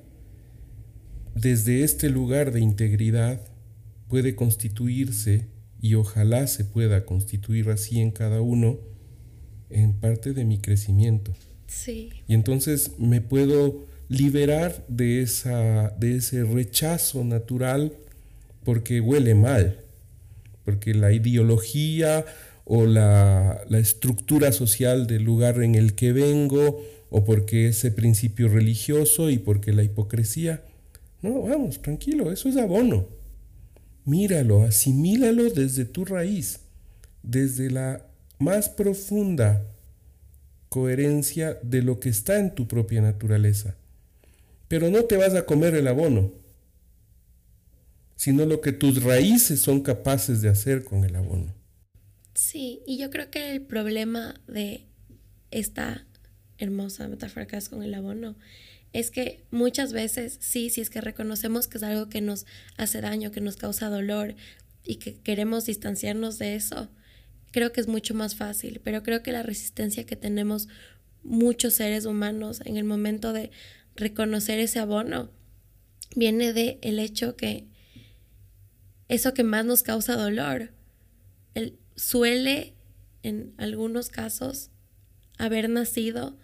desde 1.36 1.84
este 1.84 2.10
lugar 2.10 2.52
de 2.52 2.62
integridad 2.62 3.42
puede 4.08 4.36
constituirse 4.36 5.48
y 5.80 5.94
ojalá 5.94 6.48
se 6.48 6.66
pueda 6.66 7.06
constituir 7.06 7.70
así 7.70 8.00
en 8.00 8.12
cada 8.12 8.42
uno 8.42 8.80
en 9.70 9.94
parte 9.94 10.34
de 10.34 10.46
mi 10.46 10.60
crecimiento. 10.60 11.34
Sí. 11.68 12.10
Y 12.28 12.34
entonces 12.34 12.94
me 12.98 13.22
puedo 13.22 13.86
liberar 14.10 14.86
de, 14.88 15.22
esa, 15.22 15.90
de 16.00 16.18
ese 16.18 16.44
rechazo 16.44 17.24
natural 17.24 17.94
porque 18.64 19.02
huele 19.02 19.36
mal, 19.36 19.80
porque 20.66 20.94
la 20.94 21.12
ideología 21.12 22.26
o 22.66 22.86
la, 22.86 23.62
la 23.70 23.80
estructura 23.80 24.52
social 24.52 25.08
del 25.08 25.24
lugar 25.24 25.62
en 25.64 25.76
el 25.76 25.96
que 25.96 26.12
vengo, 26.12 26.84
o 27.10 27.24
porque 27.24 27.68
ese 27.68 27.92
principio 27.92 28.50
religioso 28.50 29.30
y 29.30 29.38
porque 29.38 29.74
la 29.74 29.84
hipocresía. 29.84 30.64
No, 31.22 31.44
vamos, 31.44 31.82
tranquilo, 31.82 32.32
eso 32.32 32.50
es 32.50 32.58
abono. 32.58 33.08
Míralo, 34.06 34.64
asimílalo 34.64 35.50
desde 35.50 35.86
tu 35.86 36.06
raíz, 36.06 36.60
desde 37.24 37.70
la 37.70 38.06
más 38.40 38.70
profunda 38.70 39.66
coherencia 40.70 41.58
de 41.64 41.82
lo 41.82 42.00
que 42.00 42.10
está 42.10 42.40
en 42.40 42.54
tu 42.54 42.68
propia 42.68 43.02
naturaleza. 43.02 43.76
Pero 44.68 44.90
no 44.90 45.06
te 45.06 45.18
vas 45.18 45.34
a 45.34 45.46
comer 45.46 45.76
el 45.76 45.88
abono, 45.88 46.34
sino 48.16 48.46
lo 48.46 48.62
que 48.62 48.72
tus 48.72 49.04
raíces 49.04 49.62
son 49.62 49.82
capaces 49.82 50.42
de 50.42 50.50
hacer 50.50 50.84
con 50.84 51.04
el 51.04 51.16
abono. 51.16 51.54
Sí, 52.34 52.82
y 52.86 52.98
yo 52.98 53.10
creo 53.10 53.30
que 53.32 53.52
el 53.52 53.62
problema 53.62 54.36
de 54.48 54.86
esta 55.52 56.06
hermosa 56.58 57.08
metáfora 57.08 57.48
que 57.48 57.58
es 57.58 57.70
con 57.70 57.84
el 57.84 57.94
abono 57.94 58.36
es 58.94 59.12
que 59.12 59.46
muchas 59.52 59.94
veces, 59.94 60.38
sí, 60.40 60.70
si 60.70 60.82
es 60.82 60.90
que 60.90 61.02
reconocemos 61.02 61.68
que 61.68 61.78
es 61.78 61.84
algo 61.84 62.10
que 62.10 62.22
nos 62.22 62.46
hace 62.78 63.02
daño, 63.02 63.32
que 63.32 63.42
nos 63.42 63.58
causa 63.58 63.90
dolor 63.90 64.36
y 64.84 64.96
que 64.96 65.20
queremos 65.20 65.66
distanciarnos 65.66 66.40
de 66.40 66.56
eso, 66.56 66.90
creo 67.52 67.72
que 67.72 67.82
es 67.82 67.88
mucho 67.88 68.14
más 68.14 68.36
fácil, 68.36 68.82
pero 68.84 69.04
creo 69.04 69.24
que 69.24 69.32
la 69.32 69.44
resistencia 69.44 70.06
que 70.06 70.16
tenemos 70.16 70.68
muchos 71.24 71.74
seres 71.74 72.06
humanos 72.06 72.62
en 72.66 72.78
el 72.78 72.86
momento 72.86 73.34
de 73.34 73.52
reconocer 73.98 74.60
ese 74.60 74.80
abono 74.80 75.32
viene 76.16 76.54
de 76.54 76.80
el 76.82 77.00
hecho 77.00 77.36
que 77.36 77.68
eso 79.10 79.34
que 79.34 79.44
más 79.44 79.66
nos 79.66 79.84
causa 79.84 80.16
dolor 80.16 80.72
el, 81.54 81.78
suele 81.96 82.74
en 83.24 83.54
algunos 83.58 84.10
casos 84.10 84.70
haber 85.38 85.70
nacido 85.70 86.38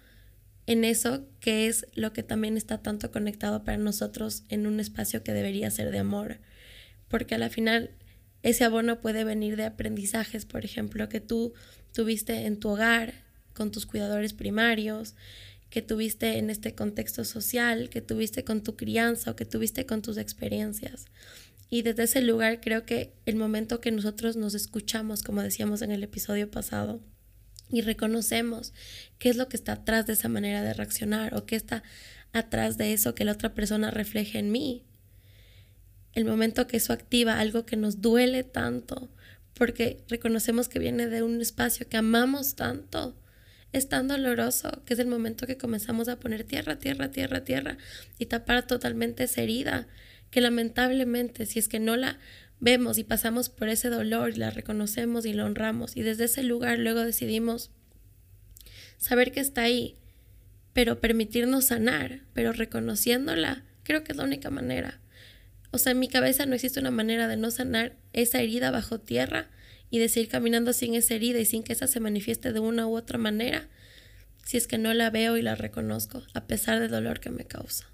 en 0.66 0.84
eso 0.84 1.26
que 1.40 1.68
es 1.68 1.88
lo 1.94 2.14
que 2.14 2.24
también 2.24 2.58
está 2.58 2.82
tanto 2.82 3.12
conectado 3.12 3.64
para 3.64 3.78
nosotros 3.78 4.44
en 4.50 4.66
un 4.66 4.80
espacio 4.80 5.24
que 5.24 5.34
debería 5.34 5.70
ser 5.72 5.92
de 5.92 6.00
amor. 6.00 6.40
Porque 7.10 7.36
a 7.36 7.38
la 7.38 7.50
final 7.50 7.92
ese 8.44 8.64
abono 8.64 9.02
puede 9.02 9.24
venir 9.24 9.56
de 9.58 9.66
aprendizajes, 9.66 10.46
por 10.46 10.64
ejemplo, 10.66 11.10
que 11.10 11.20
tú 11.20 11.54
tuviste 11.94 12.46
en 12.46 12.60
tu 12.60 12.70
hogar 12.70 13.14
con 13.54 13.72
tus 13.72 13.86
cuidadores 13.86 14.34
primarios, 14.34 15.16
que 15.74 15.82
tuviste 15.82 16.38
en 16.38 16.52
este 16.52 16.76
contexto 16.76 17.26
social, 17.26 17.90
que 17.90 18.00
tuviste 18.00 18.44
con 18.44 18.62
tu 18.62 18.76
crianza 18.76 19.32
o 19.32 19.36
que 19.36 19.44
tuviste 19.44 19.88
con 19.88 20.04
tus 20.04 20.18
experiencias. 20.18 21.08
Y 21.68 21.82
desde 21.82 22.04
ese 22.04 22.22
lugar 22.22 22.62
creo 22.62 22.86
que 22.86 23.16
el 23.26 23.38
momento 23.38 23.82
que 23.82 23.90
nosotros 23.90 24.36
nos 24.36 24.54
escuchamos, 24.54 25.24
como 25.24 25.42
decíamos 25.42 25.82
en 25.82 25.90
el 25.90 26.04
episodio 26.04 26.52
pasado, 26.52 27.02
y 27.72 27.82
reconocemos 27.82 28.72
qué 29.18 29.30
es 29.30 29.36
lo 29.36 29.50
que 29.50 29.58
está 29.58 29.72
atrás 29.72 30.06
de 30.06 30.14
esa 30.14 30.30
manera 30.30 30.62
de 30.62 30.76
reaccionar 30.76 31.34
o 31.34 31.48
qué 31.48 31.56
está 31.56 31.82
atrás 32.34 32.78
de 32.78 32.94
eso 32.94 33.16
que 33.16 33.26
la 33.26 33.32
otra 33.32 33.56
persona 33.56 33.90
refleje 33.90 34.38
en 34.38 34.52
mí. 34.52 34.84
El 36.12 36.26
momento 36.26 36.68
que 36.68 36.78
eso 36.78 36.94
activa 36.94 37.40
algo 37.40 37.66
que 37.66 37.78
nos 37.78 38.00
duele 38.00 38.44
tanto, 38.44 39.10
porque 39.56 40.04
reconocemos 40.08 40.70
que 40.70 40.78
viene 40.78 41.08
de 41.08 41.24
un 41.24 41.42
espacio 41.42 41.90
que 41.90 41.98
amamos 41.98 42.54
tanto, 42.54 43.16
es 43.74 43.90
tan 43.90 44.08
doloroso 44.08 44.84
que 44.86 44.94
es 44.94 45.00
el 45.00 45.08
momento 45.08 45.48
que 45.48 45.58
comenzamos 45.58 46.08
a 46.08 46.20
poner 46.20 46.44
tierra, 46.44 46.78
tierra, 46.78 47.12
tierra, 47.12 47.44
tierra 47.44 47.78
y 48.20 48.28
tapar 48.28 48.66
totalmente 48.68 49.24
esa 49.24 49.42
herida 49.42 49.88
que 50.30 50.42
lamentablemente 50.42 51.46
si 51.46 51.60
es 51.60 51.68
que 51.68 51.80
no 51.80 51.98
la 51.98 52.20
vemos 52.60 52.98
y 52.98 53.04
pasamos 53.04 53.50
por 53.50 53.68
ese 53.68 53.90
dolor, 53.90 54.38
la 54.38 54.52
reconocemos 54.52 55.26
y 55.26 55.34
la 55.34 55.46
honramos 55.46 55.98
y 55.98 56.04
desde 56.04 56.26
ese 56.26 56.44
lugar 56.44 56.80
luego 56.80 57.02
decidimos 57.02 57.72
saber 58.98 59.32
que 59.32 59.42
está 59.42 59.64
ahí, 59.64 59.98
pero 60.72 61.02
permitirnos 61.02 61.66
sanar, 61.66 62.22
pero 62.34 62.54
reconociéndola, 62.54 63.64
creo 63.84 64.04
que 64.04 64.14
es 64.14 64.18
la 64.18 64.24
única 64.24 64.50
manera. 64.50 65.02
O 65.72 65.78
sea, 65.78 65.92
en 65.92 66.00
mi 66.00 66.08
cabeza 66.08 66.46
no 66.46 66.56
existe 66.56 66.80
una 66.80 66.92
manera 66.92 67.28
de 67.28 67.36
no 67.36 67.52
sanar 67.52 67.96
esa 68.14 68.40
herida 68.40 68.72
bajo 68.72 69.00
tierra 69.00 69.50
y 69.94 70.00
de 70.00 70.10
seguir 70.10 70.28
caminando 70.28 70.74
sin 70.74 70.96
esa 70.96 71.14
herida 71.14 71.40
y 71.40 71.46
sin 71.46 71.62
que 71.62 71.72
esa 71.72 71.86
se 71.86 72.00
manifieste 72.00 72.52
de 72.52 72.60
una 72.60 72.88
u 72.88 72.98
otra 72.98 73.20
manera, 73.20 73.70
si 74.44 74.58
es 74.58 74.66
que 74.66 74.80
no 74.80 74.92
la 74.92 75.12
veo 75.12 75.38
y 75.38 75.44
la 75.44 75.54
reconozco, 75.54 76.24
a 76.34 76.48
pesar 76.48 76.80
del 76.80 76.90
dolor 76.90 77.20
que 77.20 77.30
me 77.30 77.46
causa. 77.46 77.86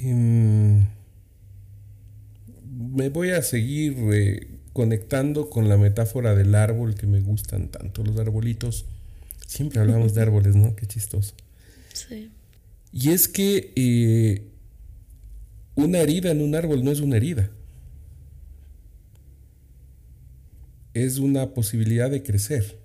Em, 0.00 0.88
me 2.68 3.10
voy 3.10 3.30
a 3.30 3.42
seguir 3.42 3.94
eh, 4.12 4.48
conectando 4.72 5.50
con 5.50 5.68
la 5.68 5.76
metáfora 5.76 6.34
del 6.34 6.56
árbol 6.56 6.96
que 6.96 7.06
me 7.06 7.20
gustan 7.20 7.68
tanto, 7.68 8.02
los 8.02 8.18
arbolitos. 8.18 8.86
Siempre 9.46 9.78
hablamos 9.78 10.14
de 10.14 10.22
árboles, 10.22 10.56
¿no? 10.56 10.74
Qué 10.74 10.84
chistoso. 10.84 11.32
Sí. 11.92 12.28
Y 12.92 13.10
es 13.10 13.28
que 13.28 13.72
eh, 13.76 14.48
una 15.76 16.00
herida 16.00 16.32
en 16.32 16.40
un 16.40 16.56
árbol 16.56 16.82
no 16.82 16.90
es 16.90 16.98
una 16.98 17.18
herida. 17.18 17.50
Es 20.92 21.18
una 21.18 21.54
posibilidad 21.54 22.10
de 22.10 22.22
crecer. 22.22 22.78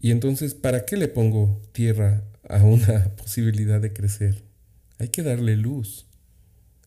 Y 0.00 0.10
entonces, 0.10 0.54
¿para 0.54 0.84
qué 0.84 0.98
le 0.98 1.08
pongo 1.08 1.62
tierra 1.72 2.22
a 2.48 2.62
una 2.62 3.14
posibilidad 3.16 3.80
de 3.80 3.92
crecer? 3.92 4.42
Hay 4.98 5.08
que 5.08 5.22
darle 5.22 5.56
luz. 5.56 6.06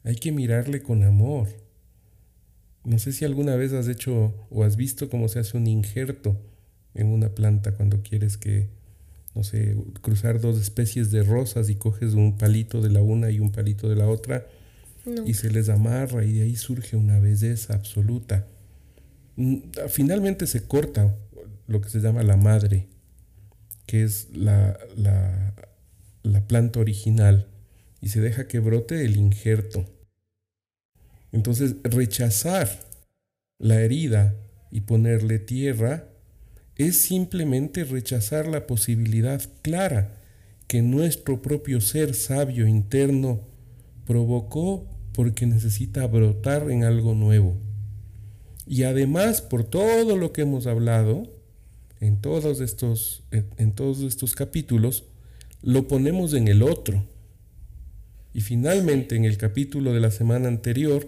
Hay 0.03 0.15
que 0.15 0.31
mirarle 0.31 0.81
con 0.83 1.03
amor. 1.03 1.47
No 2.83 2.99
sé 2.99 3.11
si 3.11 3.25
alguna 3.25 3.55
vez 3.55 3.73
has 3.73 3.87
hecho 3.87 4.33
o 4.51 4.63
has 4.63 4.77
visto 4.77 5.09
cómo 5.09 5.27
se 5.27 5.39
hace 5.39 5.57
un 5.57 5.67
injerto 5.67 6.39
en 6.93 7.07
una 7.07 7.29
planta 7.29 7.73
cuando 7.73 8.03
quieres 8.03 8.37
que, 8.37 8.69
no 9.35 9.43
sé, 9.43 9.75
cruzar 10.01 10.39
dos 10.39 10.61
especies 10.61 11.09
de 11.11 11.23
rosas 11.23 11.69
y 11.69 11.75
coges 11.75 12.13
un 12.13 12.37
palito 12.37 12.81
de 12.81 12.89
la 12.89 13.01
una 13.01 13.31
y 13.31 13.39
un 13.39 13.51
palito 13.51 13.89
de 13.89 13.95
la 13.95 14.07
otra 14.07 14.47
y 15.25 15.33
se 15.33 15.49
les 15.49 15.69
amarra 15.69 16.23
y 16.23 16.33
de 16.33 16.43
ahí 16.43 16.55
surge 16.55 16.95
una 16.95 17.19
belleza 17.19 17.73
absoluta. 17.73 18.47
Mm, 19.35 19.57
finalmente 19.89 20.47
se 20.47 20.67
corta 20.67 21.15
lo 21.67 21.81
que 21.81 21.89
se 21.89 21.99
llama 21.99 22.23
la 22.23 22.37
madre, 22.37 22.87
que 23.85 24.03
es 24.03 24.29
la, 24.33 24.77
la, 24.95 25.53
la 26.23 26.47
planta 26.47 26.79
original, 26.79 27.47
y 28.01 28.09
se 28.09 28.21
deja 28.21 28.47
que 28.47 28.59
brote 28.59 29.05
el 29.05 29.17
injerto. 29.17 29.85
Entonces, 31.31 31.75
rechazar 31.83 32.69
la 33.59 33.81
herida 33.81 34.35
y 34.71 34.81
ponerle 34.81 35.39
tierra 35.39 36.09
es 36.75 36.97
simplemente 36.97 37.83
rechazar 37.83 38.47
la 38.47 38.67
posibilidad 38.67 39.41
clara 39.61 40.13
que 40.67 40.81
nuestro 40.81 41.41
propio 41.41 41.81
ser 41.81 42.13
sabio 42.13 42.67
interno 42.67 43.41
provocó 44.05 44.96
porque 45.17 45.47
necesita 45.47 46.05
brotar 46.05 46.69
en 46.69 46.83
algo 46.83 47.15
nuevo. 47.15 47.57
Y 48.67 48.83
además, 48.83 49.41
por 49.41 49.63
todo 49.63 50.15
lo 50.15 50.31
que 50.31 50.43
hemos 50.43 50.67
hablado, 50.67 51.23
en 51.99 52.21
todos 52.21 52.61
estos, 52.61 53.23
en, 53.31 53.71
todos 53.71 54.01
estos 54.01 54.35
capítulos, 54.35 55.05
lo 55.63 55.87
ponemos 55.87 56.35
en 56.35 56.47
el 56.47 56.61
otro. 56.61 57.03
Y 58.31 58.41
finalmente 58.41 59.15
en 59.15 59.25
el 59.25 59.37
capítulo 59.37 59.91
de 59.91 60.01
la 60.01 60.11
semana 60.11 60.49
anterior 60.49 61.07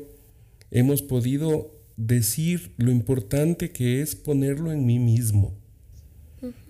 hemos 0.72 1.04
podido 1.04 1.80
decir 1.96 2.74
lo 2.78 2.90
importante 2.90 3.70
que 3.70 4.02
es 4.02 4.16
ponerlo 4.16 4.72
en 4.72 4.88
mí 4.88 4.98
mismo 4.98 5.54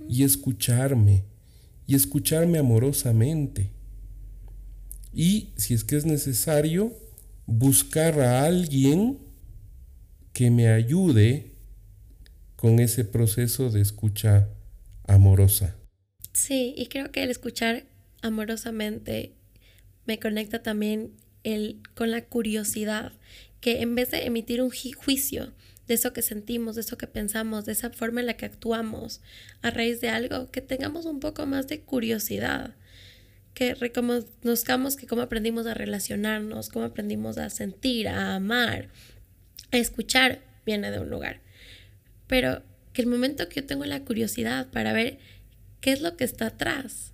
y 0.09 0.25
escucharme 0.25 1.23
y 1.87 1.95
escucharme 1.95 2.57
amorosamente. 2.57 3.71
Y 5.13 5.53
si 5.55 5.73
es 5.73 5.85
que 5.85 5.95
es 5.95 6.05
necesario, 6.05 6.93
buscar 7.49 8.19
a 8.21 8.43
alguien 8.43 9.17
que 10.33 10.51
me 10.51 10.67
ayude 10.67 11.55
con 12.55 12.79
ese 12.79 13.03
proceso 13.05 13.71
de 13.71 13.81
escucha 13.81 14.49
amorosa. 15.07 15.75
Sí, 16.31 16.75
y 16.77 16.87
creo 16.87 17.11
que 17.11 17.23
el 17.23 17.31
escuchar 17.31 17.85
amorosamente 18.21 19.33
me 20.05 20.19
conecta 20.19 20.61
también 20.61 21.11
el, 21.43 21.81
con 21.95 22.11
la 22.11 22.23
curiosidad, 22.25 23.13
que 23.61 23.81
en 23.81 23.95
vez 23.95 24.11
de 24.11 24.25
emitir 24.25 24.61
un 24.61 24.69
juicio 24.69 25.51
de 25.87 25.95
eso 25.95 26.13
que 26.13 26.21
sentimos, 26.21 26.75
de 26.75 26.81
eso 26.81 26.99
que 26.99 27.07
pensamos, 27.07 27.65
de 27.65 27.71
esa 27.71 27.89
forma 27.89 28.19
en 28.19 28.27
la 28.27 28.37
que 28.37 28.45
actuamos 28.45 29.21
a 29.63 29.71
raíz 29.71 30.01
de 30.01 30.09
algo, 30.09 30.51
que 30.51 30.61
tengamos 30.61 31.05
un 31.05 31.19
poco 31.19 31.47
más 31.47 31.67
de 31.67 31.81
curiosidad, 31.81 32.75
que 33.59 33.75
reconozcamos 33.75 34.95
que 34.95 35.05
cómo 35.05 35.21
aprendimos 35.21 35.67
a 35.67 35.73
relacionarnos, 35.73 36.69
cómo 36.69 36.85
aprendimos 36.85 37.37
a 37.37 37.49
sentir, 37.49 38.07
a 38.07 38.35
amar, 38.35 38.87
a 39.71 39.77
escuchar, 39.77 40.39
viene 40.65 40.91
de 40.91 40.99
un 40.99 41.09
lugar 41.09 41.41
pero 42.29 42.61
que 42.93 43.01
el 43.01 43.07
momento 43.07 43.49
que 43.49 43.61
yo 43.61 43.65
tengo 43.65 43.85
la 43.85 44.05
curiosidad 44.05 44.69
para 44.69 44.93
ver 44.93 45.17
qué 45.81 45.91
es 45.91 46.01
lo 46.01 46.15
que 46.15 46.23
está 46.23 46.45
atrás 46.45 47.11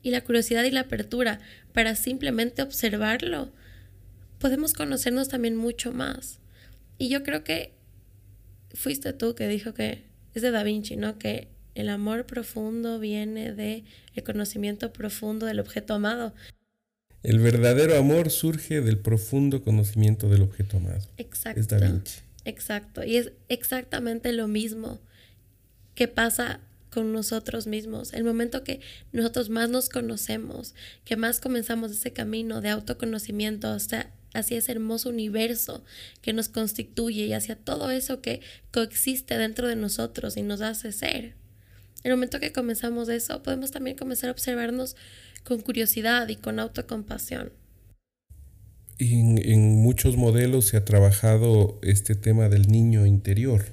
y 0.00 0.12
la 0.12 0.22
curiosidad 0.22 0.62
y 0.62 0.70
la 0.70 0.82
apertura 0.82 1.40
para 1.72 1.96
simplemente 1.96 2.62
observarlo, 2.62 3.52
podemos 4.38 4.72
conocernos 4.72 5.28
también 5.28 5.56
mucho 5.56 5.92
más. 5.92 6.38
Y 6.98 7.08
yo 7.08 7.24
creo 7.24 7.42
que 7.42 7.72
fuiste 8.74 9.12
tú 9.12 9.34
que 9.34 9.48
dijo 9.48 9.74
que 9.74 10.04
es 10.34 10.42
de 10.42 10.52
Da 10.52 10.62
Vinci, 10.62 10.94
¿no? 10.94 11.18
Que 11.18 11.48
el 11.74 11.88
amor 11.88 12.26
profundo 12.26 12.98
viene 12.98 13.52
de 13.52 13.84
el 14.14 14.22
conocimiento 14.22 14.92
profundo 14.92 15.46
del 15.46 15.60
objeto 15.60 15.94
amado. 15.94 16.34
El 17.22 17.38
verdadero 17.38 17.96
amor 17.96 18.30
surge 18.30 18.80
del 18.80 18.98
profundo 18.98 19.62
conocimiento 19.62 20.28
del 20.28 20.42
objeto 20.42 20.76
amado. 20.76 21.06
Exacto. 21.16 21.60
Es 21.60 21.68
Da 21.68 21.78
Vinci. 21.78 22.20
Exacto, 22.44 23.02
y 23.02 23.16
es 23.16 23.32
exactamente 23.48 24.32
lo 24.32 24.48
mismo 24.48 25.00
que 25.94 26.08
pasa 26.08 26.60
con 26.90 27.12
nosotros 27.12 27.66
mismos. 27.66 28.12
El 28.12 28.24
momento 28.24 28.62
que 28.62 28.80
nosotros 29.12 29.48
más 29.48 29.70
nos 29.70 29.88
conocemos, 29.88 30.74
que 31.04 31.16
más 31.16 31.40
comenzamos 31.40 31.90
ese 31.90 32.12
camino 32.12 32.60
de 32.60 32.68
autoconocimiento 32.68 33.68
hasta 33.68 34.10
hacia 34.34 34.58
ese 34.58 34.72
hermoso 34.72 35.08
universo 35.08 35.84
que 36.20 36.32
nos 36.32 36.48
constituye 36.48 37.26
y 37.26 37.32
hacia 37.32 37.56
todo 37.56 37.90
eso 37.90 38.20
que 38.20 38.40
coexiste 38.72 39.38
dentro 39.38 39.68
de 39.68 39.76
nosotros 39.76 40.36
y 40.36 40.42
nos 40.42 40.60
hace 40.60 40.92
ser. 40.92 41.34
El 42.04 42.12
momento 42.12 42.38
que 42.38 42.52
comenzamos 42.52 43.08
eso, 43.08 43.42
podemos 43.42 43.70
también 43.70 43.96
comenzar 43.96 44.28
a 44.28 44.32
observarnos 44.32 44.94
con 45.42 45.62
curiosidad 45.62 46.28
y 46.28 46.36
con 46.36 46.60
autocompasión. 46.60 47.50
En, 48.98 49.82
muchos 49.82 50.16
modelos 50.18 50.66
se 50.66 50.76
ha 50.76 50.84
trabajado 50.84 51.78
este 51.82 52.14
tema 52.14 52.50
del 52.50 52.68
niño 52.68 53.06
interior, 53.06 53.64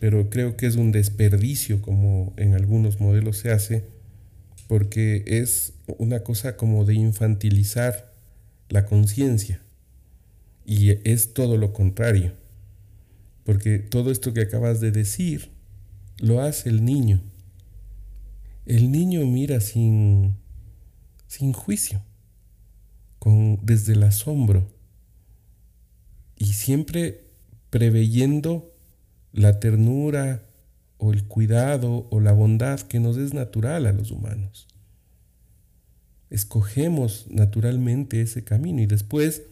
pero 0.00 0.30
creo 0.30 0.56
que 0.56 0.66
es 0.66 0.76
un 0.76 0.90
desperdicio 0.90 1.82
como 1.82 2.32
en 2.38 2.54
algunos 2.54 3.00
modelos 3.00 3.36
se 3.36 3.50
hace, 3.50 3.84
porque 4.66 5.24
es 5.26 5.74
una 5.98 6.20
cosa 6.20 6.56
como 6.56 6.86
de 6.86 6.94
infantilizar 6.94 8.14
la 8.70 8.86
conciencia. 8.86 9.60
Y 10.64 10.90
es 11.08 11.34
todo 11.34 11.58
lo 11.58 11.74
contrario, 11.74 12.32
porque 13.44 13.78
todo 13.78 14.10
esto 14.10 14.32
que 14.32 14.40
acabas 14.40 14.80
de 14.80 14.90
decir 14.90 15.57
lo 16.18 16.40
hace 16.40 16.68
el 16.68 16.84
niño. 16.84 17.20
El 18.66 18.92
niño 18.92 19.24
mira 19.26 19.60
sin, 19.60 20.36
sin 21.26 21.52
juicio 21.52 22.02
desde 23.62 23.92
el 23.92 24.02
asombro 24.04 24.70
y 26.36 26.46
siempre 26.46 27.24
preveyendo 27.70 28.74
la 29.32 29.60
ternura 29.60 30.42
o 30.96 31.12
el 31.12 31.24
cuidado 31.24 32.08
o 32.10 32.20
la 32.20 32.32
bondad 32.32 32.80
que 32.80 33.00
nos 33.00 33.16
es 33.16 33.34
natural 33.34 33.86
a 33.86 33.92
los 33.92 34.10
humanos. 34.10 34.66
Escogemos 36.30 37.26
naturalmente 37.30 38.20
ese 38.20 38.44
camino 38.44 38.82
y 38.82 38.86
después 38.86 39.42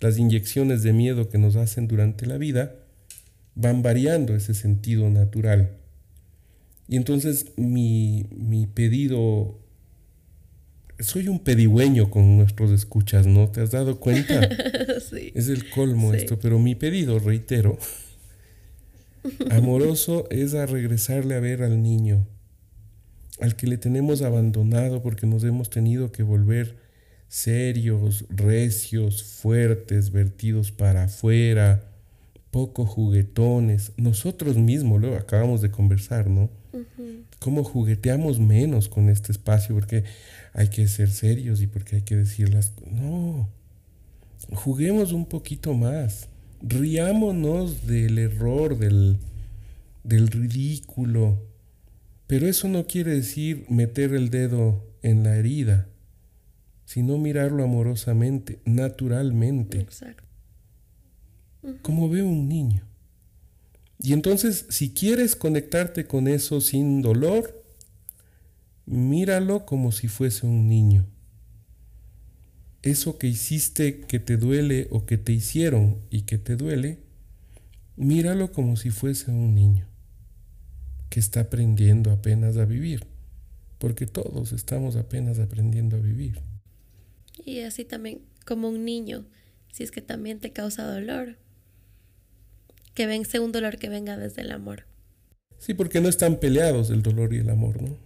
las 0.00 0.18
inyecciones 0.18 0.82
de 0.82 0.92
miedo 0.92 1.28
que 1.28 1.38
nos 1.38 1.56
hacen 1.56 1.88
durante 1.88 2.26
la 2.26 2.38
vida 2.38 2.74
van 3.54 3.82
variando 3.82 4.34
ese 4.34 4.54
sentido 4.54 5.08
natural. 5.10 5.78
Y 6.88 6.96
entonces 6.96 7.52
mi, 7.56 8.26
mi 8.30 8.66
pedido 8.66 9.58
soy 10.98 11.28
un 11.28 11.40
pedigüeño 11.40 12.10
con 12.10 12.36
nuestros 12.36 12.70
escuchas, 12.70 13.26
¿no? 13.26 13.48
¿Te 13.50 13.60
has 13.60 13.70
dado 13.70 14.00
cuenta? 14.00 14.48
sí. 15.10 15.32
Es 15.34 15.48
el 15.48 15.68
colmo 15.70 16.14
esto, 16.14 16.38
pero 16.38 16.58
mi 16.58 16.74
pedido, 16.74 17.18
reitero, 17.18 17.78
amoroso 19.50 20.26
es 20.30 20.54
a 20.54 20.66
regresarle 20.66 21.34
a 21.34 21.40
ver 21.40 21.62
al 21.62 21.82
niño, 21.82 22.26
al 23.40 23.56
que 23.56 23.66
le 23.66 23.76
tenemos 23.76 24.22
abandonado 24.22 25.02
porque 25.02 25.26
nos 25.26 25.44
hemos 25.44 25.68
tenido 25.68 26.12
que 26.12 26.22
volver 26.22 26.76
serios, 27.28 28.24
recios, 28.30 29.22
fuertes, 29.22 30.12
vertidos 30.12 30.72
para 30.72 31.04
afuera, 31.04 31.90
poco 32.56 32.86
juguetones. 32.86 33.92
Nosotros 33.98 34.56
mismos, 34.56 35.02
lo 35.02 35.14
acabamos 35.14 35.60
de 35.60 35.70
conversar, 35.70 36.30
¿no? 36.30 36.48
Cómo 37.38 37.64
jugueteamos 37.64 38.40
menos 38.40 38.88
con 38.88 39.10
este 39.10 39.30
espacio, 39.30 39.74
porque 39.74 40.04
hay 40.54 40.68
que 40.68 40.88
ser 40.88 41.10
serios 41.10 41.60
y 41.60 41.66
porque 41.66 41.96
hay 41.96 42.02
que 42.02 42.16
decirlas. 42.16 42.72
No, 42.90 43.46
juguemos 44.54 45.12
un 45.12 45.26
poquito 45.26 45.74
más. 45.74 46.28
Riámonos 46.62 47.86
del 47.86 48.16
error, 48.16 48.78
del, 48.78 49.18
del 50.02 50.28
ridículo. 50.28 51.38
Pero 52.26 52.48
eso 52.48 52.68
no 52.68 52.86
quiere 52.86 53.16
decir 53.16 53.66
meter 53.68 54.14
el 54.14 54.30
dedo 54.30 54.82
en 55.02 55.24
la 55.24 55.36
herida, 55.36 55.88
sino 56.86 57.18
mirarlo 57.18 57.64
amorosamente, 57.64 58.60
naturalmente. 58.64 59.80
Exacto. 59.80 60.25
Como 61.82 62.08
ve 62.08 62.22
un 62.22 62.48
niño. 62.48 62.86
Y 63.98 64.12
entonces, 64.12 64.66
si 64.68 64.90
quieres 64.90 65.36
conectarte 65.36 66.06
con 66.06 66.28
eso 66.28 66.60
sin 66.60 67.02
dolor, 67.02 67.64
míralo 68.84 69.66
como 69.66 69.92
si 69.92 70.08
fuese 70.08 70.46
un 70.46 70.68
niño. 70.68 71.06
Eso 72.82 73.18
que 73.18 73.26
hiciste 73.26 74.00
que 74.00 74.20
te 74.20 74.36
duele 74.36 74.86
o 74.90 75.06
que 75.06 75.18
te 75.18 75.32
hicieron 75.32 76.00
y 76.10 76.22
que 76.22 76.38
te 76.38 76.56
duele, 76.56 77.00
míralo 77.96 78.52
como 78.52 78.76
si 78.76 78.90
fuese 78.90 79.30
un 79.30 79.54
niño 79.54 79.88
que 81.08 81.18
está 81.18 81.40
aprendiendo 81.40 82.10
apenas 82.10 82.56
a 82.58 82.64
vivir, 82.64 83.06
porque 83.78 84.06
todos 84.06 84.52
estamos 84.52 84.96
apenas 84.96 85.38
aprendiendo 85.38 85.96
a 85.96 86.00
vivir. 86.00 86.40
Y 87.44 87.60
así 87.60 87.84
también 87.84 88.20
como 88.44 88.68
un 88.68 88.84
niño, 88.84 89.24
si 89.72 89.82
es 89.82 89.90
que 89.90 90.02
también 90.02 90.40
te 90.40 90.52
causa 90.52 90.84
dolor, 90.84 91.38
que 92.96 93.06
vence 93.06 93.38
un 93.38 93.52
dolor 93.52 93.78
que 93.78 93.88
venga 93.88 94.16
desde 94.16 94.42
el 94.42 94.50
amor. 94.50 94.86
Sí, 95.58 95.74
porque 95.74 96.00
no 96.00 96.08
están 96.08 96.40
peleados 96.40 96.90
el 96.90 97.02
dolor 97.02 97.32
y 97.32 97.38
el 97.38 97.50
amor, 97.50 97.80
¿no? 97.80 97.96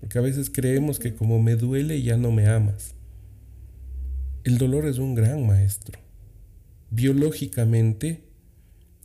Porque 0.00 0.18
a 0.18 0.22
veces 0.22 0.50
creemos 0.50 0.98
que 0.98 1.14
como 1.14 1.40
me 1.40 1.54
duele 1.54 2.02
ya 2.02 2.16
no 2.16 2.32
me 2.32 2.48
amas. 2.48 2.94
El 4.42 4.58
dolor 4.58 4.86
es 4.86 4.98
un 4.98 5.14
gran 5.14 5.46
maestro. 5.46 6.00
Biológicamente 6.90 8.24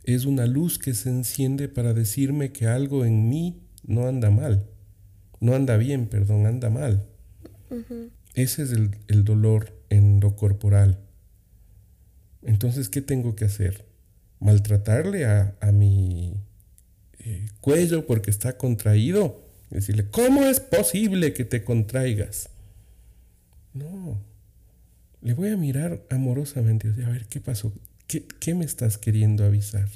es 0.02 0.24
una 0.24 0.46
luz 0.46 0.78
que 0.78 0.94
se 0.94 1.10
enciende 1.10 1.68
para 1.68 1.92
decirme 1.92 2.50
que 2.50 2.66
algo 2.66 3.04
en 3.04 3.28
mí 3.28 3.60
no 3.84 4.08
anda 4.08 4.30
mal. 4.30 4.66
No 5.40 5.54
anda 5.54 5.76
bien, 5.76 6.06
perdón, 6.06 6.46
anda 6.46 6.70
mal. 6.70 7.06
Ese 8.34 8.62
es 8.62 8.72
el, 8.72 9.24
dolor 9.24 9.78
en 9.90 10.20
lo 10.20 10.36
corporal. 10.36 10.98
Entonces, 12.42 12.88
¿qué 12.88 13.02
tengo 13.02 13.36
que 13.36 13.44
hacer? 13.44 13.85
¿Maltratarle 14.40 15.24
a, 15.24 15.54
mi 15.72 16.34
eh, 17.18 17.48
cuello 17.60 18.06
porque 18.06 18.30
está 18.30 18.56
contraído? 18.56 19.42
Decirle, 19.70 20.08
¿cómo 20.10 20.44
es 20.44 20.60
posible 20.60 21.32
que 21.32 21.44
te 21.44 21.64
contraigas? 21.64 22.50
No. 23.72 24.20
Le 25.22 25.34
voy 25.34 25.48
a 25.48 25.56
mirar 25.56 26.02
amorosamente. 26.10 26.88
A 27.04 27.08
ver, 27.08 27.26
¿qué 27.26 27.40
pasó? 27.40 27.72
¿Qué, 28.06 28.54
me 28.54 28.64
estás 28.64 28.98
queriendo 28.98 29.44
avisar? 29.44 29.88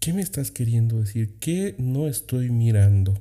¿qué 0.00 0.12
me 0.12 0.22
estás 0.22 0.50
queriendo 0.50 1.00
decir? 1.00 1.34
¿Qué 1.40 1.74
no 1.78 2.08
estoy 2.08 2.50
mirando? 2.50 3.20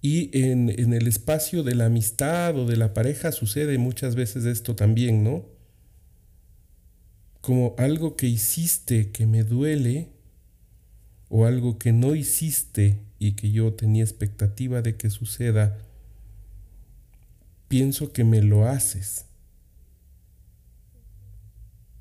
Y 0.00 0.30
en, 0.38 0.68
en, 0.68 0.92
el 0.92 1.08
espacio 1.08 1.62
de 1.64 1.74
la 1.74 1.86
amistad 1.86 2.56
o 2.56 2.66
de 2.66 2.76
la 2.76 2.94
pareja 2.94 3.32
sucede 3.32 3.78
muchas 3.78 4.14
veces 4.14 4.44
esto 4.44 4.76
también, 4.76 5.24
¿no? 5.24 5.57
Como 7.48 7.74
algo 7.78 8.14
que 8.14 8.26
hiciste 8.26 9.10
que 9.10 9.24
me 9.24 9.42
duele 9.42 10.10
o 11.30 11.46
algo 11.46 11.78
que 11.78 11.94
no 11.94 12.14
hiciste 12.14 13.00
y 13.18 13.36
que 13.36 13.50
yo 13.50 13.72
tenía 13.72 14.04
expectativa 14.04 14.82
de 14.82 14.98
que 14.98 15.08
suceda, 15.08 15.78
pienso 17.68 18.12
que 18.12 18.22
me 18.22 18.42
lo 18.42 18.68
haces. 18.68 19.24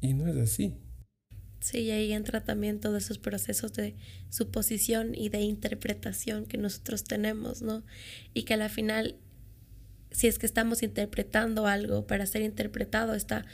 Y 0.01 0.15
no 0.15 0.27
es 0.27 0.35
así. 0.35 0.73
Sí, 1.61 1.91
ahí 1.91 2.11
entra 2.11 2.43
también 2.43 2.81
todos 2.81 3.05
esos 3.05 3.17
procesos 3.17 3.71
de 3.71 3.95
suposición 4.29 5.15
y 5.15 5.29
de 5.29 5.39
interpretación 5.39 6.45
que 6.45 6.57
nosotros 6.57 7.05
tenemos, 7.05 7.61
¿no? 7.61 7.85
Y 8.33 8.43
que 8.43 8.55
al 8.55 8.69
final, 8.69 9.15
si 10.11 10.27
es 10.27 10.39
que 10.39 10.45
estamos 10.45 10.83
interpretando 10.83 11.67
algo 11.67 12.05
para 12.05 12.25
ser 12.25 12.41
interpretado, 12.41 13.13
está 13.15 13.45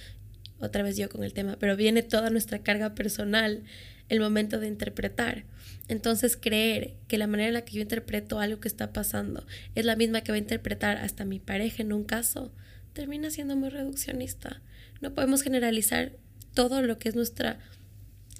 otra 0.63 0.83
vez 0.83 0.97
yo 0.97 1.09
con 1.09 1.23
el 1.23 1.33
tema, 1.33 1.57
pero 1.59 1.75
viene 1.75 2.03
toda 2.03 2.29
nuestra 2.29 2.59
carga 2.59 2.95
personal 2.95 3.63
el 4.09 4.19
momento 4.19 4.59
de 4.59 4.67
interpretar. 4.67 5.45
Entonces 5.87 6.37
creer 6.37 6.93
que 7.07 7.17
la 7.17 7.27
manera 7.27 7.49
en 7.49 7.53
la 7.53 7.65
que 7.65 7.73
yo 7.73 7.81
interpreto 7.81 8.39
algo 8.39 8.59
que 8.59 8.67
está 8.67 8.93
pasando 8.93 9.45
es 9.75 9.85
la 9.85 9.95
misma 9.95 10.21
que 10.21 10.31
va 10.31 10.35
a 10.35 10.39
interpretar 10.39 10.97
hasta 10.97 11.25
mi 11.25 11.39
pareja 11.39 11.81
en 11.81 11.93
un 11.93 12.03
caso, 12.03 12.51
termina 12.93 13.29
siendo 13.29 13.55
muy 13.55 13.69
reduccionista. 13.69 14.61
No 15.01 15.13
podemos 15.13 15.41
generalizar 15.41 16.13
todo 16.53 16.81
lo 16.81 16.99
que 16.99 17.09
es 17.09 17.15
nuestra 17.15 17.59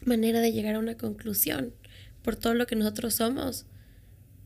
manera 0.06 0.40
de 0.40 0.52
llegar 0.52 0.76
a 0.76 0.80
una 0.80 0.96
conclusión 0.96 1.74
por 2.22 2.36
todo 2.36 2.54
lo 2.54 2.68
que 2.68 2.76
nosotros 2.76 3.16
somos 3.16 3.66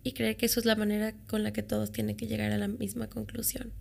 y 0.03 0.13
creer 0.13 0.37
que 0.37 0.45
eso 0.45 0.59
es 0.59 0.65
la 0.65 0.75
manera 0.75 1.13
con 1.27 1.43
la 1.43 1.51
que 1.51 1.63
todos 1.63 1.91
tienen 1.91 2.15
que 2.15 2.27
llegar 2.27 2.51
a 2.51 2.57
la 2.57 2.67
misma 2.67 3.07
conclusión. 3.07 3.71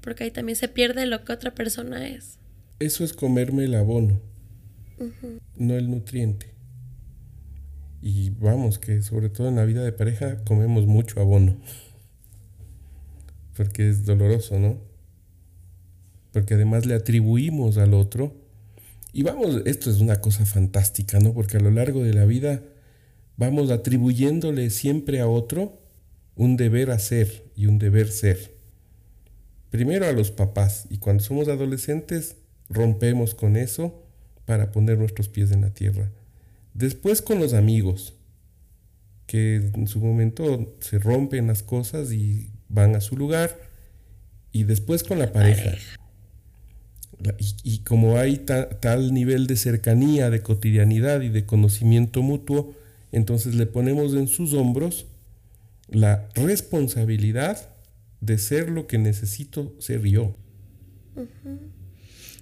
Porque 0.00 0.24
ahí 0.24 0.30
también 0.30 0.56
se 0.56 0.68
pierde 0.68 1.06
lo 1.06 1.24
que 1.24 1.32
otra 1.32 1.54
persona 1.54 2.06
es. 2.08 2.39
Eso 2.80 3.04
es 3.04 3.12
comerme 3.12 3.64
el 3.64 3.74
abono, 3.74 4.22
no 5.54 5.74
el 5.74 5.90
nutriente. 5.90 6.46
Y 8.00 8.30
vamos, 8.30 8.78
que 8.78 9.02
sobre 9.02 9.28
todo 9.28 9.48
en 9.48 9.56
la 9.56 9.66
vida 9.66 9.84
de 9.84 9.92
pareja 9.92 10.42
comemos 10.44 10.86
mucho 10.86 11.20
abono. 11.20 11.58
Porque 13.54 13.90
es 13.90 14.06
doloroso, 14.06 14.58
¿no? 14.58 14.78
Porque 16.32 16.54
además 16.54 16.86
le 16.86 16.94
atribuimos 16.94 17.76
al 17.76 17.92
otro. 17.92 18.34
Y 19.12 19.24
vamos, 19.24 19.60
esto 19.66 19.90
es 19.90 20.00
una 20.00 20.22
cosa 20.22 20.46
fantástica, 20.46 21.20
¿no? 21.20 21.34
Porque 21.34 21.58
a 21.58 21.60
lo 21.60 21.70
largo 21.70 22.02
de 22.02 22.14
la 22.14 22.24
vida 22.24 22.62
vamos 23.36 23.70
atribuyéndole 23.70 24.70
siempre 24.70 25.20
a 25.20 25.28
otro 25.28 25.82
un 26.34 26.56
deber 26.56 26.92
hacer 26.92 27.44
y 27.54 27.66
un 27.66 27.78
deber 27.78 28.08
ser. 28.08 28.54
Primero 29.68 30.06
a 30.06 30.12
los 30.12 30.30
papás 30.30 30.86
y 30.88 30.96
cuando 30.96 31.22
somos 31.22 31.48
adolescentes 31.48 32.39
rompemos 32.70 33.34
con 33.34 33.56
eso 33.56 34.02
para 34.46 34.72
poner 34.72 34.96
nuestros 34.96 35.28
pies 35.28 35.52
en 35.52 35.60
la 35.60 35.74
tierra. 35.74 36.10
Después 36.72 37.20
con 37.20 37.38
los 37.38 37.52
amigos, 37.52 38.14
que 39.26 39.70
en 39.74 39.86
su 39.86 40.00
momento 40.00 40.74
se 40.80 40.98
rompen 40.98 41.46
las 41.46 41.62
cosas 41.62 42.10
y 42.12 42.50
van 42.68 42.96
a 42.96 43.00
su 43.00 43.16
lugar. 43.16 43.56
Y 44.50 44.64
después 44.64 45.04
con 45.04 45.20
la 45.20 45.32
pareja. 45.32 45.76
Y, 47.62 47.80
como 47.80 48.16
hay 48.16 48.38
tal 48.38 49.14
nivel 49.14 49.46
de 49.46 49.54
cercanía, 49.54 50.30
de 50.30 50.42
cotidianidad 50.42 51.20
y 51.20 51.28
de 51.28 51.46
conocimiento 51.46 52.22
mutuo, 52.22 52.74
entonces 53.12 53.54
le 53.54 53.66
ponemos 53.66 54.14
en 54.14 54.26
sus 54.26 54.52
hombros 54.52 55.06
la 55.88 56.28
responsabilidad 56.34 57.68
de 58.20 58.38
ser 58.38 58.68
lo 58.70 58.88
que 58.88 58.98
necesito 58.98 59.76
ser 59.78 60.02
yo. 60.02 60.34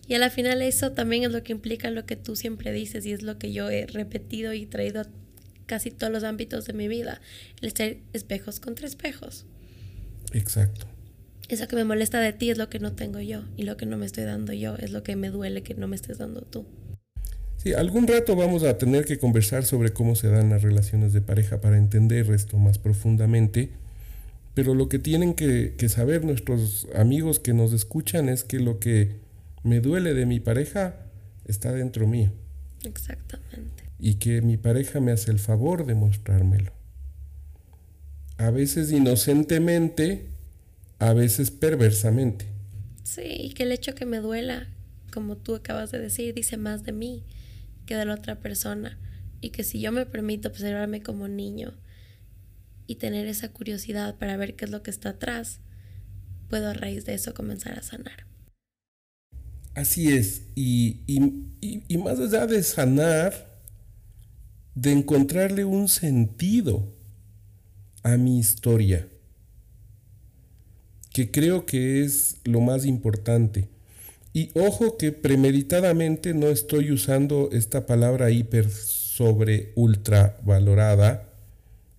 Y 0.08 0.14
a 0.14 0.18
la 0.18 0.30
final 0.30 0.62
eso 0.62 0.92
también 0.92 1.24
es 1.24 1.30
lo 1.30 1.42
que 1.42 1.52
implica 1.52 1.90
lo 1.90 2.06
que 2.06 2.16
tú 2.16 2.34
siempre 2.34 2.72
dices 2.72 3.04
y 3.04 3.12
es 3.12 3.22
lo 3.22 3.38
que 3.38 3.52
yo 3.52 3.68
he 3.68 3.86
repetido 3.86 4.54
y 4.54 4.64
traído 4.64 5.02
a 5.02 5.06
casi 5.66 5.90
todos 5.90 6.10
los 6.10 6.24
ámbitos 6.24 6.64
de 6.64 6.72
mi 6.72 6.88
vida, 6.88 7.20
el 7.60 7.72
ser 7.72 7.98
espejos 8.14 8.58
contra 8.58 8.86
espejos. 8.86 9.44
Exacto. 10.32 10.86
Eso 11.48 11.68
que 11.68 11.76
me 11.76 11.84
molesta 11.84 12.20
de 12.20 12.32
ti 12.32 12.50
es 12.50 12.56
lo 12.56 12.70
que 12.70 12.78
no 12.78 12.92
tengo 12.92 13.20
yo 13.20 13.44
y 13.56 13.64
lo 13.64 13.76
que 13.76 13.84
no 13.84 13.98
me 13.98 14.06
estoy 14.06 14.24
dando 14.24 14.54
yo 14.54 14.76
es 14.76 14.92
lo 14.92 15.02
que 15.02 15.14
me 15.14 15.28
duele 15.28 15.62
que 15.62 15.74
no 15.74 15.88
me 15.88 15.96
estés 15.96 16.16
dando 16.16 16.40
tú. 16.40 16.64
Sí, 17.58 17.74
algún 17.74 18.06
rato 18.06 18.34
vamos 18.34 18.62
a 18.62 18.78
tener 18.78 19.04
que 19.04 19.18
conversar 19.18 19.64
sobre 19.64 19.92
cómo 19.92 20.14
se 20.14 20.28
dan 20.28 20.48
las 20.48 20.62
relaciones 20.62 21.12
de 21.12 21.20
pareja 21.20 21.60
para 21.60 21.76
entender 21.76 22.30
esto 22.30 22.56
más 22.56 22.78
profundamente. 22.78 23.70
Pero 24.54 24.74
lo 24.74 24.88
que 24.88 24.98
tienen 24.98 25.34
que, 25.34 25.74
que 25.76 25.88
saber 25.88 26.24
nuestros 26.24 26.86
amigos 26.94 27.40
que 27.40 27.52
nos 27.52 27.72
escuchan 27.72 28.28
es 28.28 28.44
que 28.44 28.58
lo 28.58 28.78
que 28.78 29.27
me 29.68 29.80
duele 29.80 30.14
de 30.14 30.26
mi 30.26 30.40
pareja 30.40 30.96
está 31.44 31.72
dentro 31.72 32.06
mío. 32.06 32.32
Exactamente. 32.84 33.84
Y 33.98 34.14
que 34.14 34.42
mi 34.42 34.56
pareja 34.56 35.00
me 35.00 35.12
hace 35.12 35.30
el 35.30 35.38
favor 35.38 35.86
de 35.86 35.94
mostrármelo. 35.94 36.72
A 38.36 38.50
veces 38.50 38.92
inocentemente, 38.92 40.28
a 40.98 41.12
veces 41.12 41.50
perversamente. 41.50 42.46
Sí, 43.02 43.22
y 43.24 43.50
que 43.50 43.64
el 43.64 43.72
hecho 43.72 43.94
que 43.94 44.06
me 44.06 44.18
duela, 44.18 44.68
como 45.12 45.36
tú 45.36 45.56
acabas 45.56 45.90
de 45.90 45.98
decir, 45.98 46.34
dice 46.34 46.56
más 46.56 46.84
de 46.84 46.92
mí 46.92 47.24
que 47.86 47.96
de 47.96 48.04
la 48.04 48.14
otra 48.14 48.38
persona. 48.38 48.98
Y 49.40 49.50
que 49.50 49.64
si 49.64 49.80
yo 49.80 49.92
me 49.92 50.06
permito 50.06 50.48
observarme 50.48 51.02
como 51.02 51.28
niño 51.28 51.74
y 52.86 52.96
tener 52.96 53.26
esa 53.26 53.50
curiosidad 53.50 54.16
para 54.16 54.36
ver 54.36 54.54
qué 54.56 54.64
es 54.66 54.70
lo 54.70 54.82
que 54.82 54.90
está 54.90 55.10
atrás, 55.10 55.60
puedo 56.48 56.68
a 56.68 56.74
raíz 56.74 57.04
de 57.04 57.14
eso 57.14 57.34
comenzar 57.34 57.78
a 57.78 57.82
sanar. 57.82 58.27
Así 59.78 60.12
es, 60.12 60.42
y, 60.56 61.04
más 62.02 62.18
allá 62.18 62.48
de 62.48 62.64
sanar, 62.64 63.60
de 64.74 64.90
encontrarle 64.90 65.64
un 65.64 65.88
sentido 65.88 66.92
a 68.02 68.16
mi 68.16 68.40
historia, 68.40 69.06
que 71.12 71.30
creo 71.30 71.64
que 71.64 72.02
es 72.02 72.38
lo 72.42 72.60
más 72.60 72.86
importante. 72.86 73.68
Y 74.32 74.50
ojo 74.54 74.98
que 74.98 75.12
premeditadamente 75.12 76.34
no 76.34 76.48
estoy 76.48 76.90
usando 76.90 77.48
esta 77.52 77.86
palabra 77.86 78.32
hiper 78.32 78.68
sobre 78.68 79.72
ultra 79.76 80.40
valorada, 80.42 81.32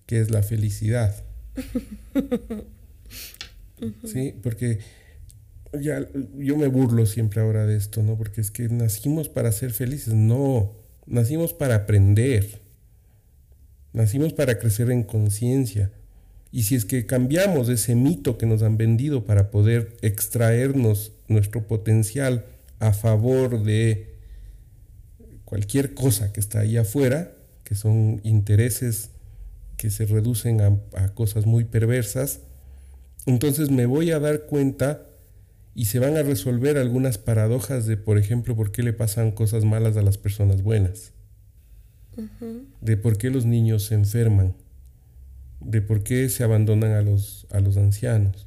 que 0.04 0.20
es 0.20 0.30
la 0.30 0.42
felicidad. 0.42 1.24
¿Sí? 4.04 4.34
Porque 4.42 4.80
ya, 5.78 6.06
yo 6.36 6.56
me 6.56 6.66
burlo 6.66 7.06
siempre 7.06 7.40
ahora 7.40 7.66
de 7.66 7.76
esto, 7.76 8.02
¿no? 8.02 8.16
Porque 8.16 8.40
es 8.40 8.50
que 8.50 8.68
nacimos 8.68 9.28
para 9.28 9.52
ser 9.52 9.72
felices. 9.72 10.14
No, 10.14 10.72
nacimos 11.06 11.52
para 11.52 11.76
aprender. 11.76 12.60
Nacimos 13.92 14.32
para 14.32 14.58
crecer 14.58 14.90
en 14.90 15.02
conciencia. 15.02 15.92
Y 16.52 16.64
si 16.64 16.74
es 16.74 16.84
que 16.84 17.06
cambiamos 17.06 17.68
ese 17.68 17.94
mito 17.94 18.36
que 18.36 18.46
nos 18.46 18.62
han 18.62 18.76
vendido 18.76 19.24
para 19.24 19.50
poder 19.50 19.96
extraernos 20.02 21.12
nuestro 21.28 21.66
potencial 21.66 22.44
a 22.80 22.92
favor 22.92 23.62
de 23.62 24.14
cualquier 25.44 25.94
cosa 25.94 26.32
que 26.32 26.40
está 26.40 26.60
ahí 26.60 26.76
afuera, 26.76 27.32
que 27.62 27.74
son 27.74 28.20
intereses 28.24 29.10
que 29.76 29.90
se 29.90 30.06
reducen 30.06 30.60
a, 30.60 30.78
a 30.94 31.14
cosas 31.14 31.46
muy 31.46 31.64
perversas, 31.64 32.40
entonces 33.26 33.70
me 33.70 33.86
voy 33.86 34.10
a 34.10 34.18
dar 34.18 34.42
cuenta 34.46 35.09
y 35.74 35.86
se 35.86 35.98
van 35.98 36.16
a 36.16 36.22
resolver 36.22 36.78
algunas 36.78 37.18
paradojas 37.18 37.86
de, 37.86 37.96
por 37.96 38.18
ejemplo, 38.18 38.56
por 38.56 38.72
qué 38.72 38.82
le 38.82 38.92
pasan 38.92 39.30
cosas 39.30 39.64
malas 39.64 39.96
a 39.96 40.02
las 40.02 40.18
personas 40.18 40.62
buenas, 40.62 41.12
de 42.80 42.96
por 42.96 43.16
qué 43.16 43.30
los 43.30 43.46
niños 43.46 43.84
se 43.84 43.94
enferman, 43.94 44.54
de 45.60 45.80
por 45.80 46.02
qué 46.02 46.28
se 46.28 46.42
abandonan 46.42 46.92
a 46.92 47.02
los, 47.02 47.46
a 47.50 47.60
los 47.60 47.76
ancianos. 47.76 48.46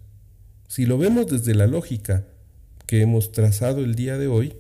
Si 0.68 0.86
lo 0.86 0.98
vemos 0.98 1.28
desde 1.28 1.56
la 1.56 1.68
lógica 1.68 2.26
que 2.86 3.02
hemos 3.02 3.32
trazado 3.32 3.84
el 3.84 3.96
día 3.96 4.18
de 4.18 4.28
hoy, 4.28 4.56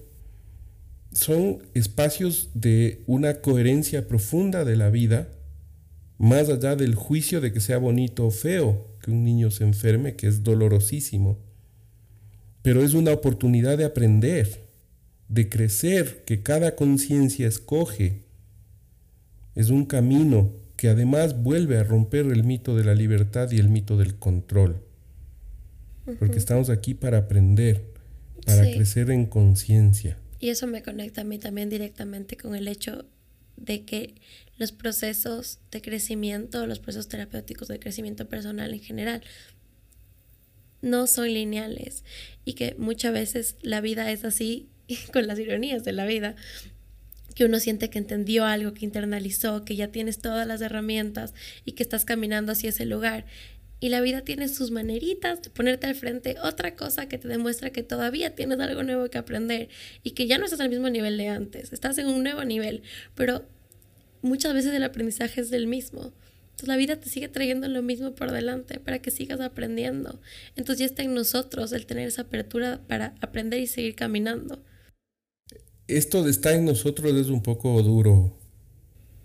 son 1.11 1.61
espacios 1.73 2.49
de 2.53 3.03
una 3.05 3.41
coherencia 3.41 4.07
profunda 4.07 4.63
de 4.63 4.77
la 4.77 4.89
vida, 4.89 5.29
más 6.17 6.49
allá 6.49 6.75
del 6.75 6.95
juicio 6.95 7.41
de 7.41 7.51
que 7.51 7.59
sea 7.59 7.77
bonito 7.77 8.25
o 8.25 8.31
feo 8.31 8.87
que 9.01 9.11
un 9.11 9.23
niño 9.23 9.51
se 9.51 9.63
enferme, 9.63 10.15
que 10.15 10.27
es 10.27 10.43
dolorosísimo 10.43 11.37
pero 12.63 12.83
es 12.83 12.95
una 12.95 13.11
oportunidad 13.11 13.77
de 13.77 13.85
aprender, 13.85 14.61
de 15.27 15.49
crecer, 15.49 16.23
que 16.25 16.41
cada 16.41 16.75
conciencia 16.75 17.47
escoge. 17.47 18.23
Es 19.53 19.69
un 19.69 19.85
camino 19.85 20.53
que 20.77 20.87
además 20.87 21.43
vuelve 21.43 21.77
a 21.77 21.83
romper 21.83 22.25
el 22.25 22.43
mito 22.43 22.75
de 22.75 22.85
la 22.85 22.95
libertad 22.95 23.51
y 23.51 23.59
el 23.59 23.69
mito 23.69 23.97
del 23.97 24.15
control. 24.15 24.81
Porque 26.19 26.37
estamos 26.37 26.69
aquí 26.69 26.93
para 26.93 27.19
aprender, 27.19 27.83
para 28.45 28.63
crecer 28.63 29.11
en 29.11 29.25
conciencia. 29.25 30.17
Y 30.39 30.49
eso 30.49 30.65
me 30.65 30.83
conecta 30.83 31.21
a 31.21 31.23
mí 31.23 31.37
también 31.37 31.69
directamente 31.69 32.35
con 32.35 32.55
el 32.55 32.67
hecho 32.67 33.05
de 33.57 33.85
que 33.85 34.15
los 34.57 34.71
procesos 34.71 35.59
de 35.71 35.81
crecimiento, 35.81 36.65
los 36.67 36.79
procesos 36.79 37.07
terapéuticos 37.07 37.67
de 37.67 37.79
crecimiento 37.79 38.27
personal 38.27 38.73
en 38.73 38.81
general, 38.81 39.21
no 40.83 41.07
son 41.07 41.33
lineales 41.33 42.03
y 42.45 42.53
que 42.53 42.75
muchas 42.77 43.13
veces 43.13 43.55
la 43.61 43.81
vida 43.81 44.11
es 44.11 44.25
así 44.25 44.69
con 45.13 45.25
las 45.25 45.39
ironías 45.39 45.83
de 45.83 45.93
la 45.93 46.05
vida, 46.05 46.35
que 47.33 47.45
uno 47.45 47.59
siente 47.59 47.89
que 47.89 47.97
entendió 47.97 48.45
algo, 48.45 48.73
que 48.73 48.85
internalizó, 48.85 49.65
que 49.65 49.75
ya 49.75 49.87
tienes 49.87 50.19
todas 50.19 50.45
las 50.45 50.61
herramientas 50.61 51.33
y 51.65 51.71
que 51.71 51.81
estás 51.81 52.05
caminando 52.05 52.51
hacia 52.51 52.69
ese 52.69 52.85
lugar. 52.85 53.25
Y 53.79 53.89
la 53.89 54.01
vida 54.01 54.21
tiene 54.21 54.47
sus 54.47 54.71
maneritas 54.71 55.41
de 55.41 55.49
ponerte 55.49 55.87
al 55.87 55.95
frente 55.95 56.35
otra 56.41 56.75
cosa 56.75 57.07
que 57.07 57.17
te 57.17 57.27
demuestra 57.27 57.71
que 57.71 57.83
todavía 57.83 58.35
tienes 58.35 58.59
algo 58.59 58.83
nuevo 58.83 59.09
que 59.09 59.17
aprender 59.17 59.69
y 60.03 60.11
que 60.11 60.27
ya 60.27 60.37
no 60.37 60.45
estás 60.45 60.59
al 60.59 60.69
mismo 60.69 60.89
nivel 60.89 61.17
de 61.17 61.29
antes, 61.29 61.73
estás 61.73 61.97
en 61.97 62.07
un 62.07 62.23
nuevo 62.23 62.45
nivel, 62.45 62.83
pero 63.15 63.45
muchas 64.21 64.53
veces 64.53 64.73
el 64.73 64.83
aprendizaje 64.83 65.41
es 65.41 65.49
del 65.49 65.67
mismo. 65.67 66.13
Entonces 66.63 66.77
la 66.77 66.77
vida 66.77 66.95
te 66.97 67.09
sigue 67.09 67.27
trayendo 67.27 67.67
lo 67.67 67.81
mismo 67.81 68.15
por 68.15 68.31
delante 68.31 68.79
para 68.79 68.99
que 68.99 69.11
sigas 69.11 69.41
aprendiendo. 69.41 70.21
Entonces 70.55 70.79
ya 70.79 70.85
está 70.85 71.03
en 71.03 71.13
nosotros 71.13 71.73
el 71.73 71.85
tener 71.85 72.07
esa 72.07 72.21
apertura 72.21 72.79
para 72.87 73.15
aprender 73.19 73.59
y 73.59 73.67
seguir 73.67 73.95
caminando. 73.95 74.63
Esto 75.89 76.23
de 76.23 76.31
estar 76.31 76.53
en 76.53 76.63
nosotros 76.63 77.13
es 77.15 77.27
un 77.27 77.43
poco 77.43 77.81
duro, 77.83 78.39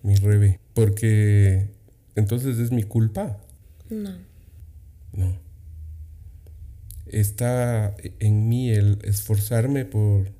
mi 0.03 0.17
rebe, 0.17 0.59
porque 0.75 1.69
entonces 2.17 2.59
es 2.59 2.73
mi 2.73 2.83
culpa. 2.83 3.39
No. 3.89 4.17
No. 5.13 5.39
Está 7.07 7.95
en 8.19 8.49
mí 8.49 8.71
el 8.71 8.99
esforzarme 9.05 9.85
por 9.85 10.33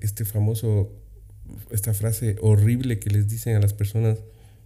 este 0.00 0.24
famoso, 0.24 0.90
esta 1.70 1.92
frase 1.92 2.36
horrible 2.40 2.98
que 2.98 3.10
les 3.10 3.28
dicen 3.28 3.54
a 3.54 3.60
las 3.60 3.74
personas 3.74 4.16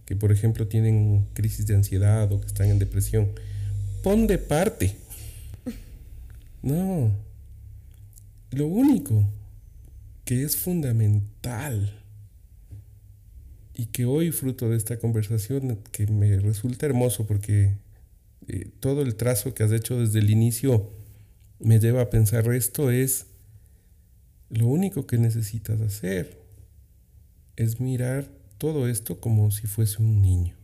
que 0.05 0.15
por 0.15 0.31
ejemplo 0.31 0.67
tienen 0.67 1.27
crisis 1.33 1.67
de 1.67 1.75
ansiedad 1.75 2.31
o 2.31 2.39
que 2.39 2.47
están 2.47 2.69
en 2.69 2.79
depresión, 2.79 3.31
pon 4.03 4.27
de 4.27 4.37
parte. 4.37 4.95
No. 6.61 7.11
Lo 8.51 8.67
único 8.67 9.23
que 10.23 10.43
es 10.43 10.57
fundamental 10.57 12.01
y 13.75 13.87
que 13.87 14.05
hoy 14.05 14.31
fruto 14.31 14.69
de 14.69 14.77
esta 14.77 14.97
conversación 14.97 15.79
que 15.91 16.07
me 16.07 16.39
resulta 16.39 16.85
hermoso 16.85 17.27
porque 17.27 17.73
eh, 18.47 18.69
todo 18.79 19.01
el 19.01 19.15
trazo 19.15 19.53
que 19.53 19.63
has 19.63 19.71
hecho 19.71 19.99
desde 19.99 20.19
el 20.19 20.29
inicio 20.29 20.91
me 21.59 21.79
lleva 21.79 22.01
a 22.01 22.09
pensar 22.09 22.51
esto 22.53 22.89
es 22.89 23.27
lo 24.49 24.67
único 24.67 25.05
que 25.05 25.17
necesitas 25.17 25.81
hacer 25.81 26.39
es 27.55 27.79
mirar 27.79 28.29
todo 28.57 28.87
esto 28.87 29.19
como 29.19 29.51
si 29.51 29.67
fuese 29.67 30.01
un 30.01 30.21
niño. 30.21 30.55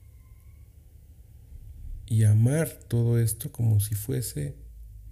Y 2.05 2.23
amar 2.23 2.69
todo 2.87 3.19
esto 3.19 3.51
como 3.51 3.79
si 3.79 3.95
fuese 3.95 4.55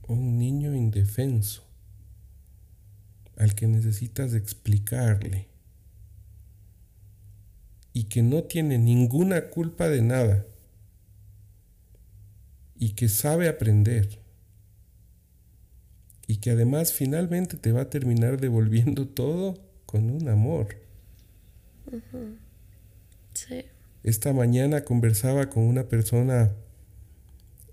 un 0.08 0.38
niño 0.38 0.76
indefenso, 0.76 1.64
al 3.38 3.56
que 3.56 3.68
necesitas 3.68 4.34
explicarle 4.34 5.48
y 7.94 8.06
que 8.06 8.22
no 8.22 8.44
tiene 8.44 8.78
ninguna 8.78 9.50
culpa 9.50 9.88
de 9.88 10.02
nada 10.02 10.46
y 12.78 12.92
que 12.92 13.10
sabe 13.10 13.50
aprender 13.50 14.20
y 16.28 16.38
que 16.38 16.52
además 16.52 16.94
finalmente 16.94 17.58
te 17.58 17.72
va 17.72 17.82
a 17.82 17.90
terminar 17.90 18.40
devolviendo 18.40 19.08
todo 19.16 19.58
con 19.86 20.10
un 20.10 20.28
amor. 20.30 20.68
Esta 24.04 24.34
mañana 24.34 24.84
conversaba 24.84 25.50
con 25.50 25.64
una 25.64 25.88
persona 25.88 26.52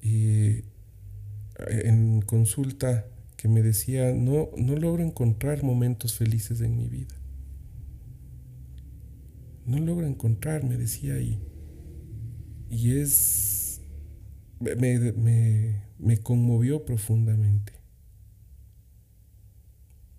eh, 0.02 0.64
en 1.68 2.22
consulta 2.22 3.06
que 3.36 3.48
me 3.48 3.62
decía, 3.62 4.12
no, 4.12 4.50
no 4.56 4.76
logro 4.76 5.02
encontrar 5.02 5.62
momentos 5.62 6.14
felices 6.14 6.60
en 6.60 6.76
mi 6.76 6.88
vida. 6.88 7.14
No 9.66 9.78
logro 9.78 10.06
encontrar, 10.06 10.64
me 10.64 10.76
decía, 10.76 11.18
y, 11.18 11.40
y 12.70 12.98
es, 12.98 13.80
me, 14.60 15.12
me, 15.98 16.18
conmovió 16.18 16.84
profundamente. 16.84 17.72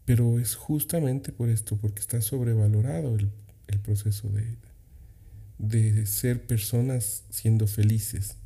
Pero 0.06 0.40
es 0.40 0.56
justamente 0.56 1.32
por 1.32 1.50
esto, 1.50 1.78
porque 1.78 2.00
está 2.00 2.22
sobrevalorado 2.22 3.16
el, 3.16 3.32
el 3.68 3.80
proceso 3.80 4.30
de, 4.30 4.58
de 5.58 6.06
ser 6.06 6.46
personas 6.46 7.24
siendo 7.30 7.68
felices. 7.68 8.38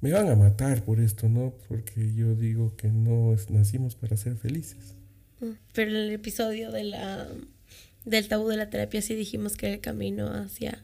Me 0.00 0.12
van 0.12 0.28
a 0.28 0.36
matar 0.36 0.84
por 0.84 1.00
esto, 1.00 1.28
¿no? 1.28 1.54
Porque 1.68 2.14
yo 2.14 2.34
digo 2.34 2.76
que 2.76 2.88
no 2.88 3.34
nacimos 3.48 3.96
para 3.96 4.16
ser 4.16 4.36
felices. 4.36 4.94
Pero 5.72 5.90
en 5.90 5.96
el 5.96 6.10
episodio 6.10 6.70
de 6.70 6.84
la, 6.84 7.28
del 8.04 8.28
tabú 8.28 8.48
de 8.48 8.56
la 8.56 8.70
terapia 8.70 9.02
sí 9.02 9.14
dijimos 9.14 9.56
que 9.56 9.74
el 9.74 9.80
camino 9.80 10.28
hacia 10.28 10.82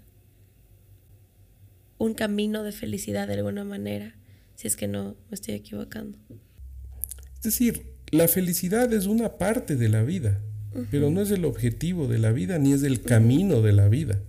un 1.99 2.15
camino 2.15 2.63
de 2.63 2.73
felicidad 2.73 3.29
de 3.29 3.35
alguna 3.35 3.65
manera, 3.65 4.17
si 4.57 4.67
es 4.67 4.77
que 4.77 4.89
no 4.89 5.17
me 5.31 5.35
estoy 5.35 5.55
equivocando. 5.55 6.19
Es 7.37 7.43
decir, 7.43 7.87
la 8.11 8.29
felicidad 8.29 8.93
es 8.93 9.07
una 9.07 9.39
parte 9.39 9.77
de 9.77 9.89
la 9.89 10.03
vida, 10.03 10.41
pero 10.91 11.11
no 11.11 11.21
es 11.21 11.31
el 11.31 11.45
objetivo 11.45 12.09
de 12.09 12.19
la 12.19 12.33
vida 12.33 12.59
ni 12.59 12.73
es 12.73 12.83
el 12.83 13.03
camino 13.03 13.63
de 13.63 13.73
la 13.73 13.89
vida. 13.89 14.21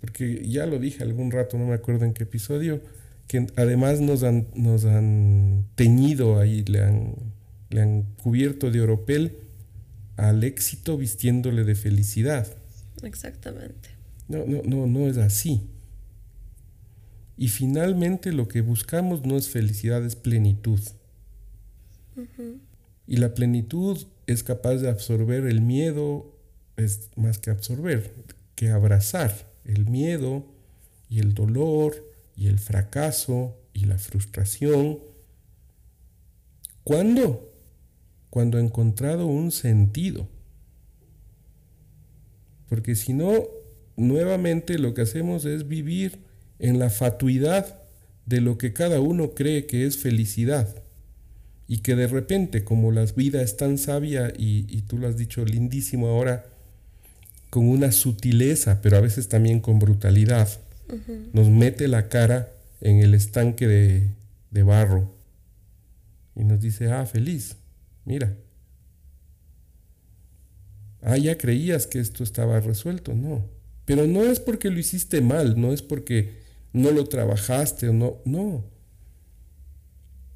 Porque 0.00 0.46
ya 0.46 0.66
lo 0.66 0.78
dije 0.78 1.02
algún 1.02 1.30
rato, 1.30 1.58
no 1.58 1.66
me 1.66 1.74
acuerdo 1.74 2.04
en 2.04 2.12
qué 2.12 2.24
episodio, 2.24 2.80
que 3.26 3.46
además 3.56 4.00
nos 4.00 4.22
han, 4.22 4.46
nos 4.54 4.84
han 4.84 5.66
teñido 5.74 6.38
ahí, 6.38 6.64
le 6.64 6.82
han, 6.82 7.14
le 7.70 7.80
han 7.80 8.02
cubierto 8.22 8.70
de 8.70 8.80
oropel 8.80 9.38
al 10.16 10.44
éxito 10.44 10.96
vistiéndole 10.96 11.64
de 11.64 11.74
felicidad. 11.74 12.46
Exactamente. 13.02 13.90
No, 14.28 14.44
no, 14.46 14.62
no, 14.62 14.86
no 14.86 15.08
es 15.08 15.16
así. 15.16 15.62
Y 17.36 17.48
finalmente 17.48 18.32
lo 18.32 18.46
que 18.46 18.60
buscamos 18.60 19.24
no 19.24 19.36
es 19.36 19.48
felicidad, 19.48 20.04
es 20.04 20.14
plenitud. 20.14 20.80
Y 23.06 23.16
la 23.16 23.34
plenitud 23.34 24.06
es 24.26 24.42
capaz 24.42 24.76
de 24.76 24.88
absorber 24.88 25.46
el 25.46 25.60
miedo, 25.60 26.38
es 26.76 27.10
más 27.16 27.38
que 27.38 27.50
absorber, 27.50 28.12
que 28.62 28.70
abrazar 28.70 29.50
el 29.64 29.86
miedo 29.86 30.46
y 31.08 31.18
el 31.18 31.34
dolor 31.34 31.96
y 32.36 32.46
el 32.46 32.60
fracaso 32.60 33.56
y 33.72 33.86
la 33.86 33.98
frustración. 33.98 35.00
¿Cuándo? 36.84 37.52
Cuando 38.30 38.58
ha 38.58 38.60
encontrado 38.60 39.26
un 39.26 39.50
sentido. 39.50 40.28
Porque 42.68 42.94
si 42.94 43.14
no, 43.14 43.48
nuevamente 43.96 44.78
lo 44.78 44.94
que 44.94 45.02
hacemos 45.02 45.44
es 45.44 45.66
vivir 45.66 46.20
en 46.60 46.78
la 46.78 46.88
fatuidad 46.88 47.82
de 48.26 48.40
lo 48.40 48.58
que 48.58 48.72
cada 48.72 49.00
uno 49.00 49.34
cree 49.34 49.66
que 49.66 49.86
es 49.86 49.98
felicidad. 49.98 50.84
Y 51.66 51.78
que 51.78 51.96
de 51.96 52.06
repente, 52.06 52.62
como 52.62 52.92
la 52.92 53.06
vida 53.06 53.42
es 53.42 53.56
tan 53.56 53.76
sabia 53.76 54.32
y, 54.38 54.66
y 54.68 54.82
tú 54.82 54.98
lo 54.98 55.08
has 55.08 55.16
dicho 55.16 55.44
lindísimo 55.44 56.06
ahora, 56.06 56.51
con 57.52 57.68
una 57.68 57.92
sutileza, 57.92 58.80
pero 58.80 58.96
a 58.96 59.00
veces 59.00 59.28
también 59.28 59.60
con 59.60 59.78
brutalidad, 59.78 60.48
nos 61.34 61.50
mete 61.50 61.86
la 61.86 62.08
cara 62.08 62.50
en 62.80 63.00
el 63.00 63.12
estanque 63.12 63.68
de, 63.68 64.14
de 64.50 64.62
barro 64.62 65.14
y 66.34 66.44
nos 66.44 66.62
dice, 66.62 66.90
ah, 66.90 67.04
feliz, 67.04 67.56
mira. 68.06 68.34
Ah, 71.02 71.18
ya 71.18 71.36
creías 71.36 71.86
que 71.86 72.00
esto 72.00 72.24
estaba 72.24 72.58
resuelto, 72.58 73.12
no. 73.12 73.46
Pero 73.84 74.06
no 74.06 74.22
es 74.22 74.40
porque 74.40 74.70
lo 74.70 74.78
hiciste 74.78 75.20
mal, 75.20 75.60
no 75.60 75.74
es 75.74 75.82
porque 75.82 76.38
no 76.72 76.90
lo 76.90 77.04
trabajaste 77.04 77.90
o 77.90 77.92
no, 77.92 78.16
no. 78.24 78.64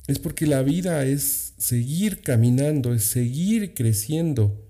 Es 0.07 0.19
porque 0.19 0.47
la 0.47 0.61
vida 0.61 1.07
es 1.07 1.55
seguir 1.57 2.21
caminando, 2.21 2.93
es 2.93 3.05
seguir 3.05 3.73
creciendo 3.73 4.66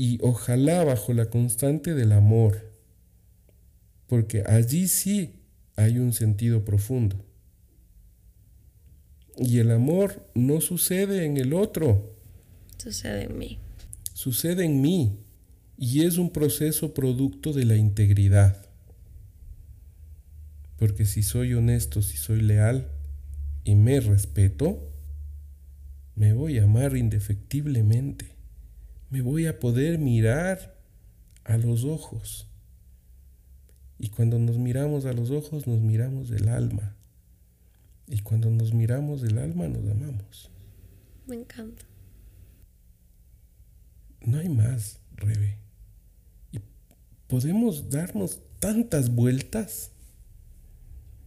y 0.00 0.20
ojalá 0.22 0.84
bajo 0.84 1.12
la 1.12 1.28
constante 1.28 1.92
del 1.92 2.12
amor, 2.12 2.70
porque 4.06 4.44
allí 4.46 4.86
sí 4.86 5.40
hay 5.74 5.98
un 5.98 6.12
sentido 6.12 6.64
profundo. 6.64 7.24
Y 9.36 9.58
el 9.58 9.72
amor 9.72 10.24
no 10.36 10.60
sucede 10.60 11.24
en 11.24 11.36
el 11.36 11.52
otro. 11.52 12.14
Sucede 12.76 13.24
en 13.24 13.38
mí. 13.38 13.58
Sucede 14.14 14.64
en 14.64 14.80
mí 14.80 15.18
y 15.76 16.04
es 16.04 16.16
un 16.16 16.30
proceso 16.30 16.94
producto 16.94 17.52
de 17.52 17.64
la 17.64 17.74
integridad. 17.74 18.68
Porque 20.76 21.06
si 21.06 21.24
soy 21.24 21.54
honesto, 21.54 22.02
si 22.02 22.18
soy 22.18 22.40
leal 22.40 22.86
y 23.64 23.74
me 23.74 23.98
respeto, 23.98 24.92
me 26.14 26.34
voy 26.34 26.58
a 26.58 26.64
amar 26.64 26.96
indefectiblemente 26.96 28.37
me 29.10 29.22
voy 29.22 29.46
a 29.46 29.58
poder 29.58 29.98
mirar 29.98 30.76
a 31.44 31.56
los 31.56 31.84
ojos. 31.84 32.46
Y 33.98 34.10
cuando 34.10 34.38
nos 34.38 34.58
miramos 34.58 35.06
a 35.06 35.12
los 35.12 35.30
ojos, 35.30 35.66
nos 35.66 35.80
miramos 35.80 36.28
del 36.28 36.48
alma. 36.48 36.94
Y 38.06 38.20
cuando 38.20 38.50
nos 38.50 38.72
miramos 38.72 39.22
del 39.22 39.38
alma, 39.38 39.68
nos 39.68 39.90
amamos. 39.90 40.50
Me 41.26 41.36
encanta. 41.36 41.84
No 44.20 44.38
hay 44.38 44.48
más, 44.48 45.00
Rebe. 45.16 45.58
Y 46.52 46.60
podemos 47.26 47.90
darnos 47.90 48.40
tantas 48.60 49.14
vueltas 49.14 49.92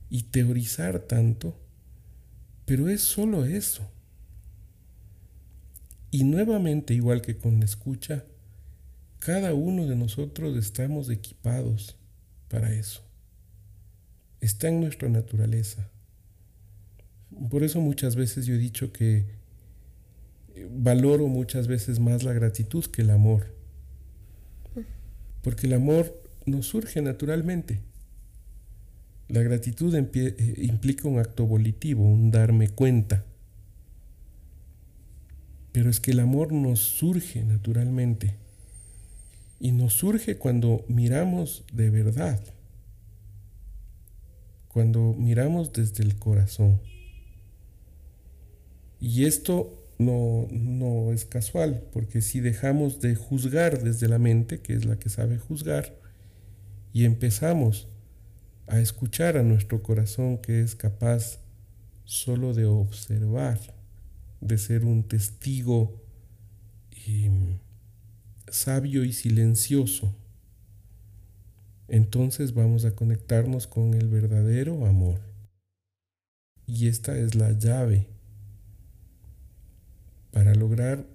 y 0.10 0.24
teorizar 0.24 1.00
tanto, 1.00 1.58
pero 2.65 2.89
es 2.89 3.02
solo 3.02 3.46
eso. 3.46 3.89
Y 6.12 6.26
nuevamente, 6.26 6.93
igual 6.93 7.21
que 7.21 7.38
con 7.38 7.60
la 7.60 7.65
escucha, 7.65 8.26
cada 9.19 9.54
uno 9.54 9.88
de 9.88 9.95
nosotros 9.95 10.58
estamos 10.58 11.10
equipados 11.10 11.95
para 12.50 12.74
eso. 12.74 13.02
Está 14.41 14.67
en 14.67 14.82
nuestra 14.82 15.08
naturaleza. 15.08 15.89
Por 17.50 17.63
eso 17.63 17.80
muchas 17.80 18.15
veces 18.15 18.45
yo 18.45 18.56
he 18.56 18.58
dicho 18.58 18.91
que 18.91 19.26
valoro 20.69 21.28
muchas 21.28 21.67
veces 21.67 22.00
más 22.00 22.24
la 22.24 22.34
gratitud 22.34 22.86
que 22.86 23.04
el 23.04 23.12
amor. 23.12 23.56
Porque 25.41 25.67
el 25.67 25.74
amor 25.74 26.21
nos 26.45 26.67
surge 26.67 27.02
naturalmente. 27.02 27.80
La 29.28 29.41
gratitud 29.41 29.95
eh, 29.95 30.56
implica 30.58 31.08
un 31.08 31.19
acto 31.19 31.45
volitivo, 31.45 32.04
un 32.04 32.32
darme 32.32 32.69
cuenta. 32.69 33.24
Pero 35.71 35.89
es 35.89 35.99
que 35.99 36.12
el 36.12 36.19
amor 36.19 36.51
nos 36.51 36.79
surge 36.79 37.43
naturalmente. 37.43 38.36
Y 39.60 39.71
nos 39.71 39.93
surge 39.93 40.38
cuando 40.38 40.84
miramos 40.88 41.63
de 41.71 41.89
verdad. 41.89 42.41
Cuando 44.67 45.13
miramos 45.17 45.71
desde 45.73 46.03
el 46.03 46.17
corazón. 46.17 46.81
Y 48.99 49.25
esto 49.25 49.81
no, 49.97 50.47
no 50.51 51.12
es 51.12 51.25
casual, 51.25 51.84
porque 51.91 52.21
si 52.21 52.39
dejamos 52.39 53.01
de 53.01 53.15
juzgar 53.15 53.84
desde 53.84 54.07
la 54.07 54.19
mente, 54.19 54.62
que 54.62 54.73
es 54.73 54.86
la 54.86 54.97
que 54.97 55.10
sabe 55.10 55.38
juzgar, 55.38 55.95
y 56.93 57.05
empezamos 57.05 57.88
a 58.67 58.79
escuchar 58.79 59.38
a 59.38 59.43
nuestro 59.43 59.81
corazón 59.81 60.38
que 60.38 60.62
es 60.62 60.75
capaz 60.75 61.39
solo 62.05 62.53
de 62.53 62.65
observar, 62.65 63.60
de 64.41 64.58
ser 64.58 64.84
un 64.84 65.04
testigo 65.04 66.01
em, 67.08 67.60
sabio 68.49 69.06
y 69.06 69.13
silencioso, 69.13 70.13
entonces 71.88 72.54
vamos 72.54 72.86
a 72.86 72.95
conectarnos 72.95 73.67
con 73.67 73.93
el 73.93 74.08
verdadero 74.08 74.86
amor. 74.86 75.19
Y 76.65 76.88
esta 76.88 77.17
es 77.17 77.36
la 77.36 77.51
llave 77.51 78.08
para 80.32 80.56
lograr 80.56 81.06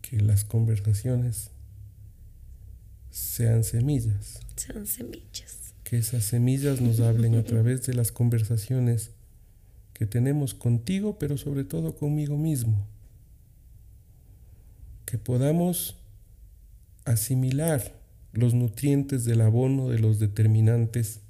que 0.00 0.20
las 0.20 0.44
conversaciones 0.44 1.50
sean 3.10 3.64
semillas. 3.64 4.40
Sean 4.56 4.86
semillas. 4.86 5.74
Que 5.82 5.98
esas 5.98 6.24
semillas 6.24 6.80
nos 6.80 7.00
hablen 7.00 7.34
a 7.34 7.42
través 7.42 7.84
de 7.86 7.94
las 7.94 8.12
conversaciones 8.12 9.10
que 10.02 10.06
tenemos 10.06 10.52
contigo, 10.52 11.16
pero 11.16 11.38
sobre 11.38 11.62
todo 11.62 11.94
conmigo 11.94 12.36
mismo. 12.36 12.84
Que 15.04 15.16
podamos 15.16 15.96
asimilar 17.04 17.94
los 18.32 18.52
nutrientes 18.52 19.24
del 19.24 19.42
abono 19.42 19.90
de 19.90 20.00
los 20.00 20.18
determinantes 20.18 21.20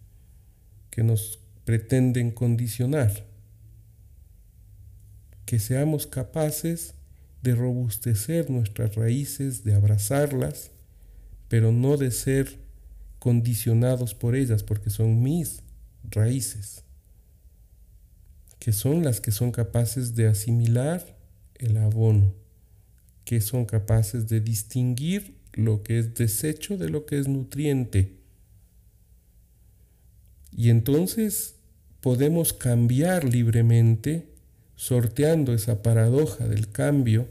que 0.89 1.03
nos 1.03 1.39
pretenden 1.67 2.31
condicionar 2.31 3.27
que 5.45 5.59
seamos 5.59 6.07
capaces 6.07 6.95
de 7.43 7.55
robustecer 7.55 8.49
nuestras 8.49 8.95
raíces, 8.95 9.65
de 9.65 9.75
abrazarlas, 9.75 10.71
pero 11.49 11.73
no 11.73 11.99
de 11.99 12.11
ser 12.11 12.59
condicionados 13.19 14.15
por 14.15 14.35
ellas, 14.35 14.63
porque 14.63 14.89
son 14.89 15.23
mis 15.23 15.63
raíces, 16.05 16.82
que 18.63 18.71
son 18.71 19.03
las 19.03 19.21
que 19.21 19.33
son 19.33 19.51
capaces 19.51 20.15
de 20.15 20.29
asimilar 20.29 21.17
el 21.57 21.77
abono, 21.79 22.33
que 23.25 23.41
son 23.41 23.65
capaces 23.65 24.29
de 24.29 24.41
distinguir 24.41 25.35
lo 25.53 25.83
que 25.83 25.99
es 25.99 26.15
desecho 26.15 26.77
de 26.77 26.89
lo 26.89 27.05
que 27.05 27.19
es 27.19 27.27
nutriente. 27.27 28.13
Y 30.53 30.71
entonces 30.71 31.57
podemos 32.01 32.53
cambiar 32.53 33.25
libremente 33.25 34.29
sorteando 34.77 35.55
esa 35.55 35.83
paradoja 35.83 36.47
del 36.47 36.71
cambio, 36.71 37.27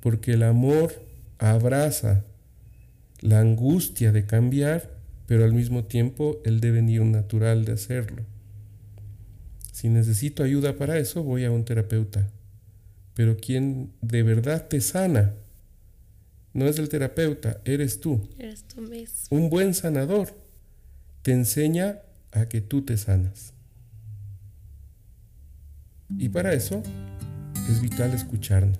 porque 0.00 0.32
el 0.32 0.42
amor 0.42 1.04
abraza 1.36 2.24
la 3.20 3.40
angustia 3.40 4.10
de 4.10 4.24
cambiar, 4.24 4.88
pero 5.26 5.44
al 5.44 5.52
mismo 5.52 5.84
tiempo 5.84 6.40
el 6.46 6.60
devenir 6.60 7.02
natural 7.02 7.66
de 7.66 7.72
hacerlo. 7.72 8.31
Si 9.72 9.88
necesito 9.88 10.44
ayuda 10.44 10.76
para 10.76 10.98
eso, 10.98 11.22
voy 11.22 11.44
a 11.44 11.50
un 11.50 11.64
terapeuta. 11.64 12.28
Pero 13.14 13.36
quien 13.36 13.90
de 14.02 14.22
verdad 14.22 14.68
te 14.68 14.80
sana, 14.80 15.34
no 16.52 16.66
es 16.66 16.78
el 16.78 16.88
terapeuta, 16.88 17.60
eres 17.64 18.00
tú. 18.00 18.28
Eres 18.38 18.64
tú 18.64 18.82
mismo. 18.82 19.26
Un 19.30 19.48
buen 19.48 19.74
sanador 19.74 20.28
te 21.22 21.32
enseña 21.32 22.00
a 22.32 22.46
que 22.46 22.60
tú 22.60 22.82
te 22.82 22.96
sanas. 22.98 23.54
Y 26.18 26.28
para 26.28 26.52
eso 26.52 26.82
es 27.70 27.80
vital 27.80 28.12
escucharnos. 28.12 28.78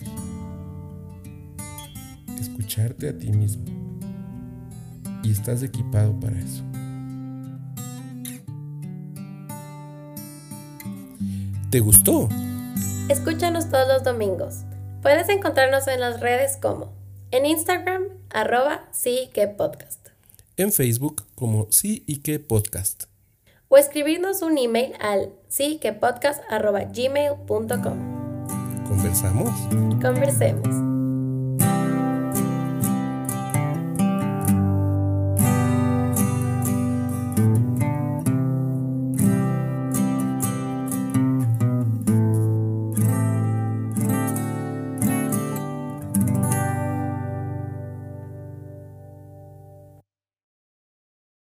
Escucharte 2.38 3.09
a 3.09 3.16
ti 3.16 3.33
mismo. 3.33 3.64
Y 5.22 5.31
estás 5.31 5.62
equipado 5.62 6.18
para 6.20 6.38
eso. 6.38 6.71
¿Te 11.72 11.80
gustó? 11.80 12.28
Escúchanos 13.08 13.68
todos 13.70 13.88
los 13.88 14.04
domingos. 14.04 14.56
Puedes 15.00 15.30
encontrarnos 15.30 15.88
en 15.88 16.00
las 16.00 16.20
redes 16.20 16.58
como 16.61 16.92
en 17.30 17.46
Instagram, 17.46 18.02
arroba 18.28 18.87
sí 18.92 19.30
que 19.32 19.48
podcast. 19.48 20.08
En 20.58 20.70
Facebook 20.70 21.24
como 21.35 21.68
sí 21.70 22.04
y 22.06 22.18
que 22.18 22.38
podcast 22.38 23.04
o 23.68 23.78
escribirnos 23.78 24.42
un 24.42 24.58
email 24.58 24.92
al 25.00 25.30
sí 25.48 25.78
que 25.80 25.94
podcast.gmail.com. 25.94 28.87
¿Conversamos? 28.87 29.50
Conversemos. 30.02 30.91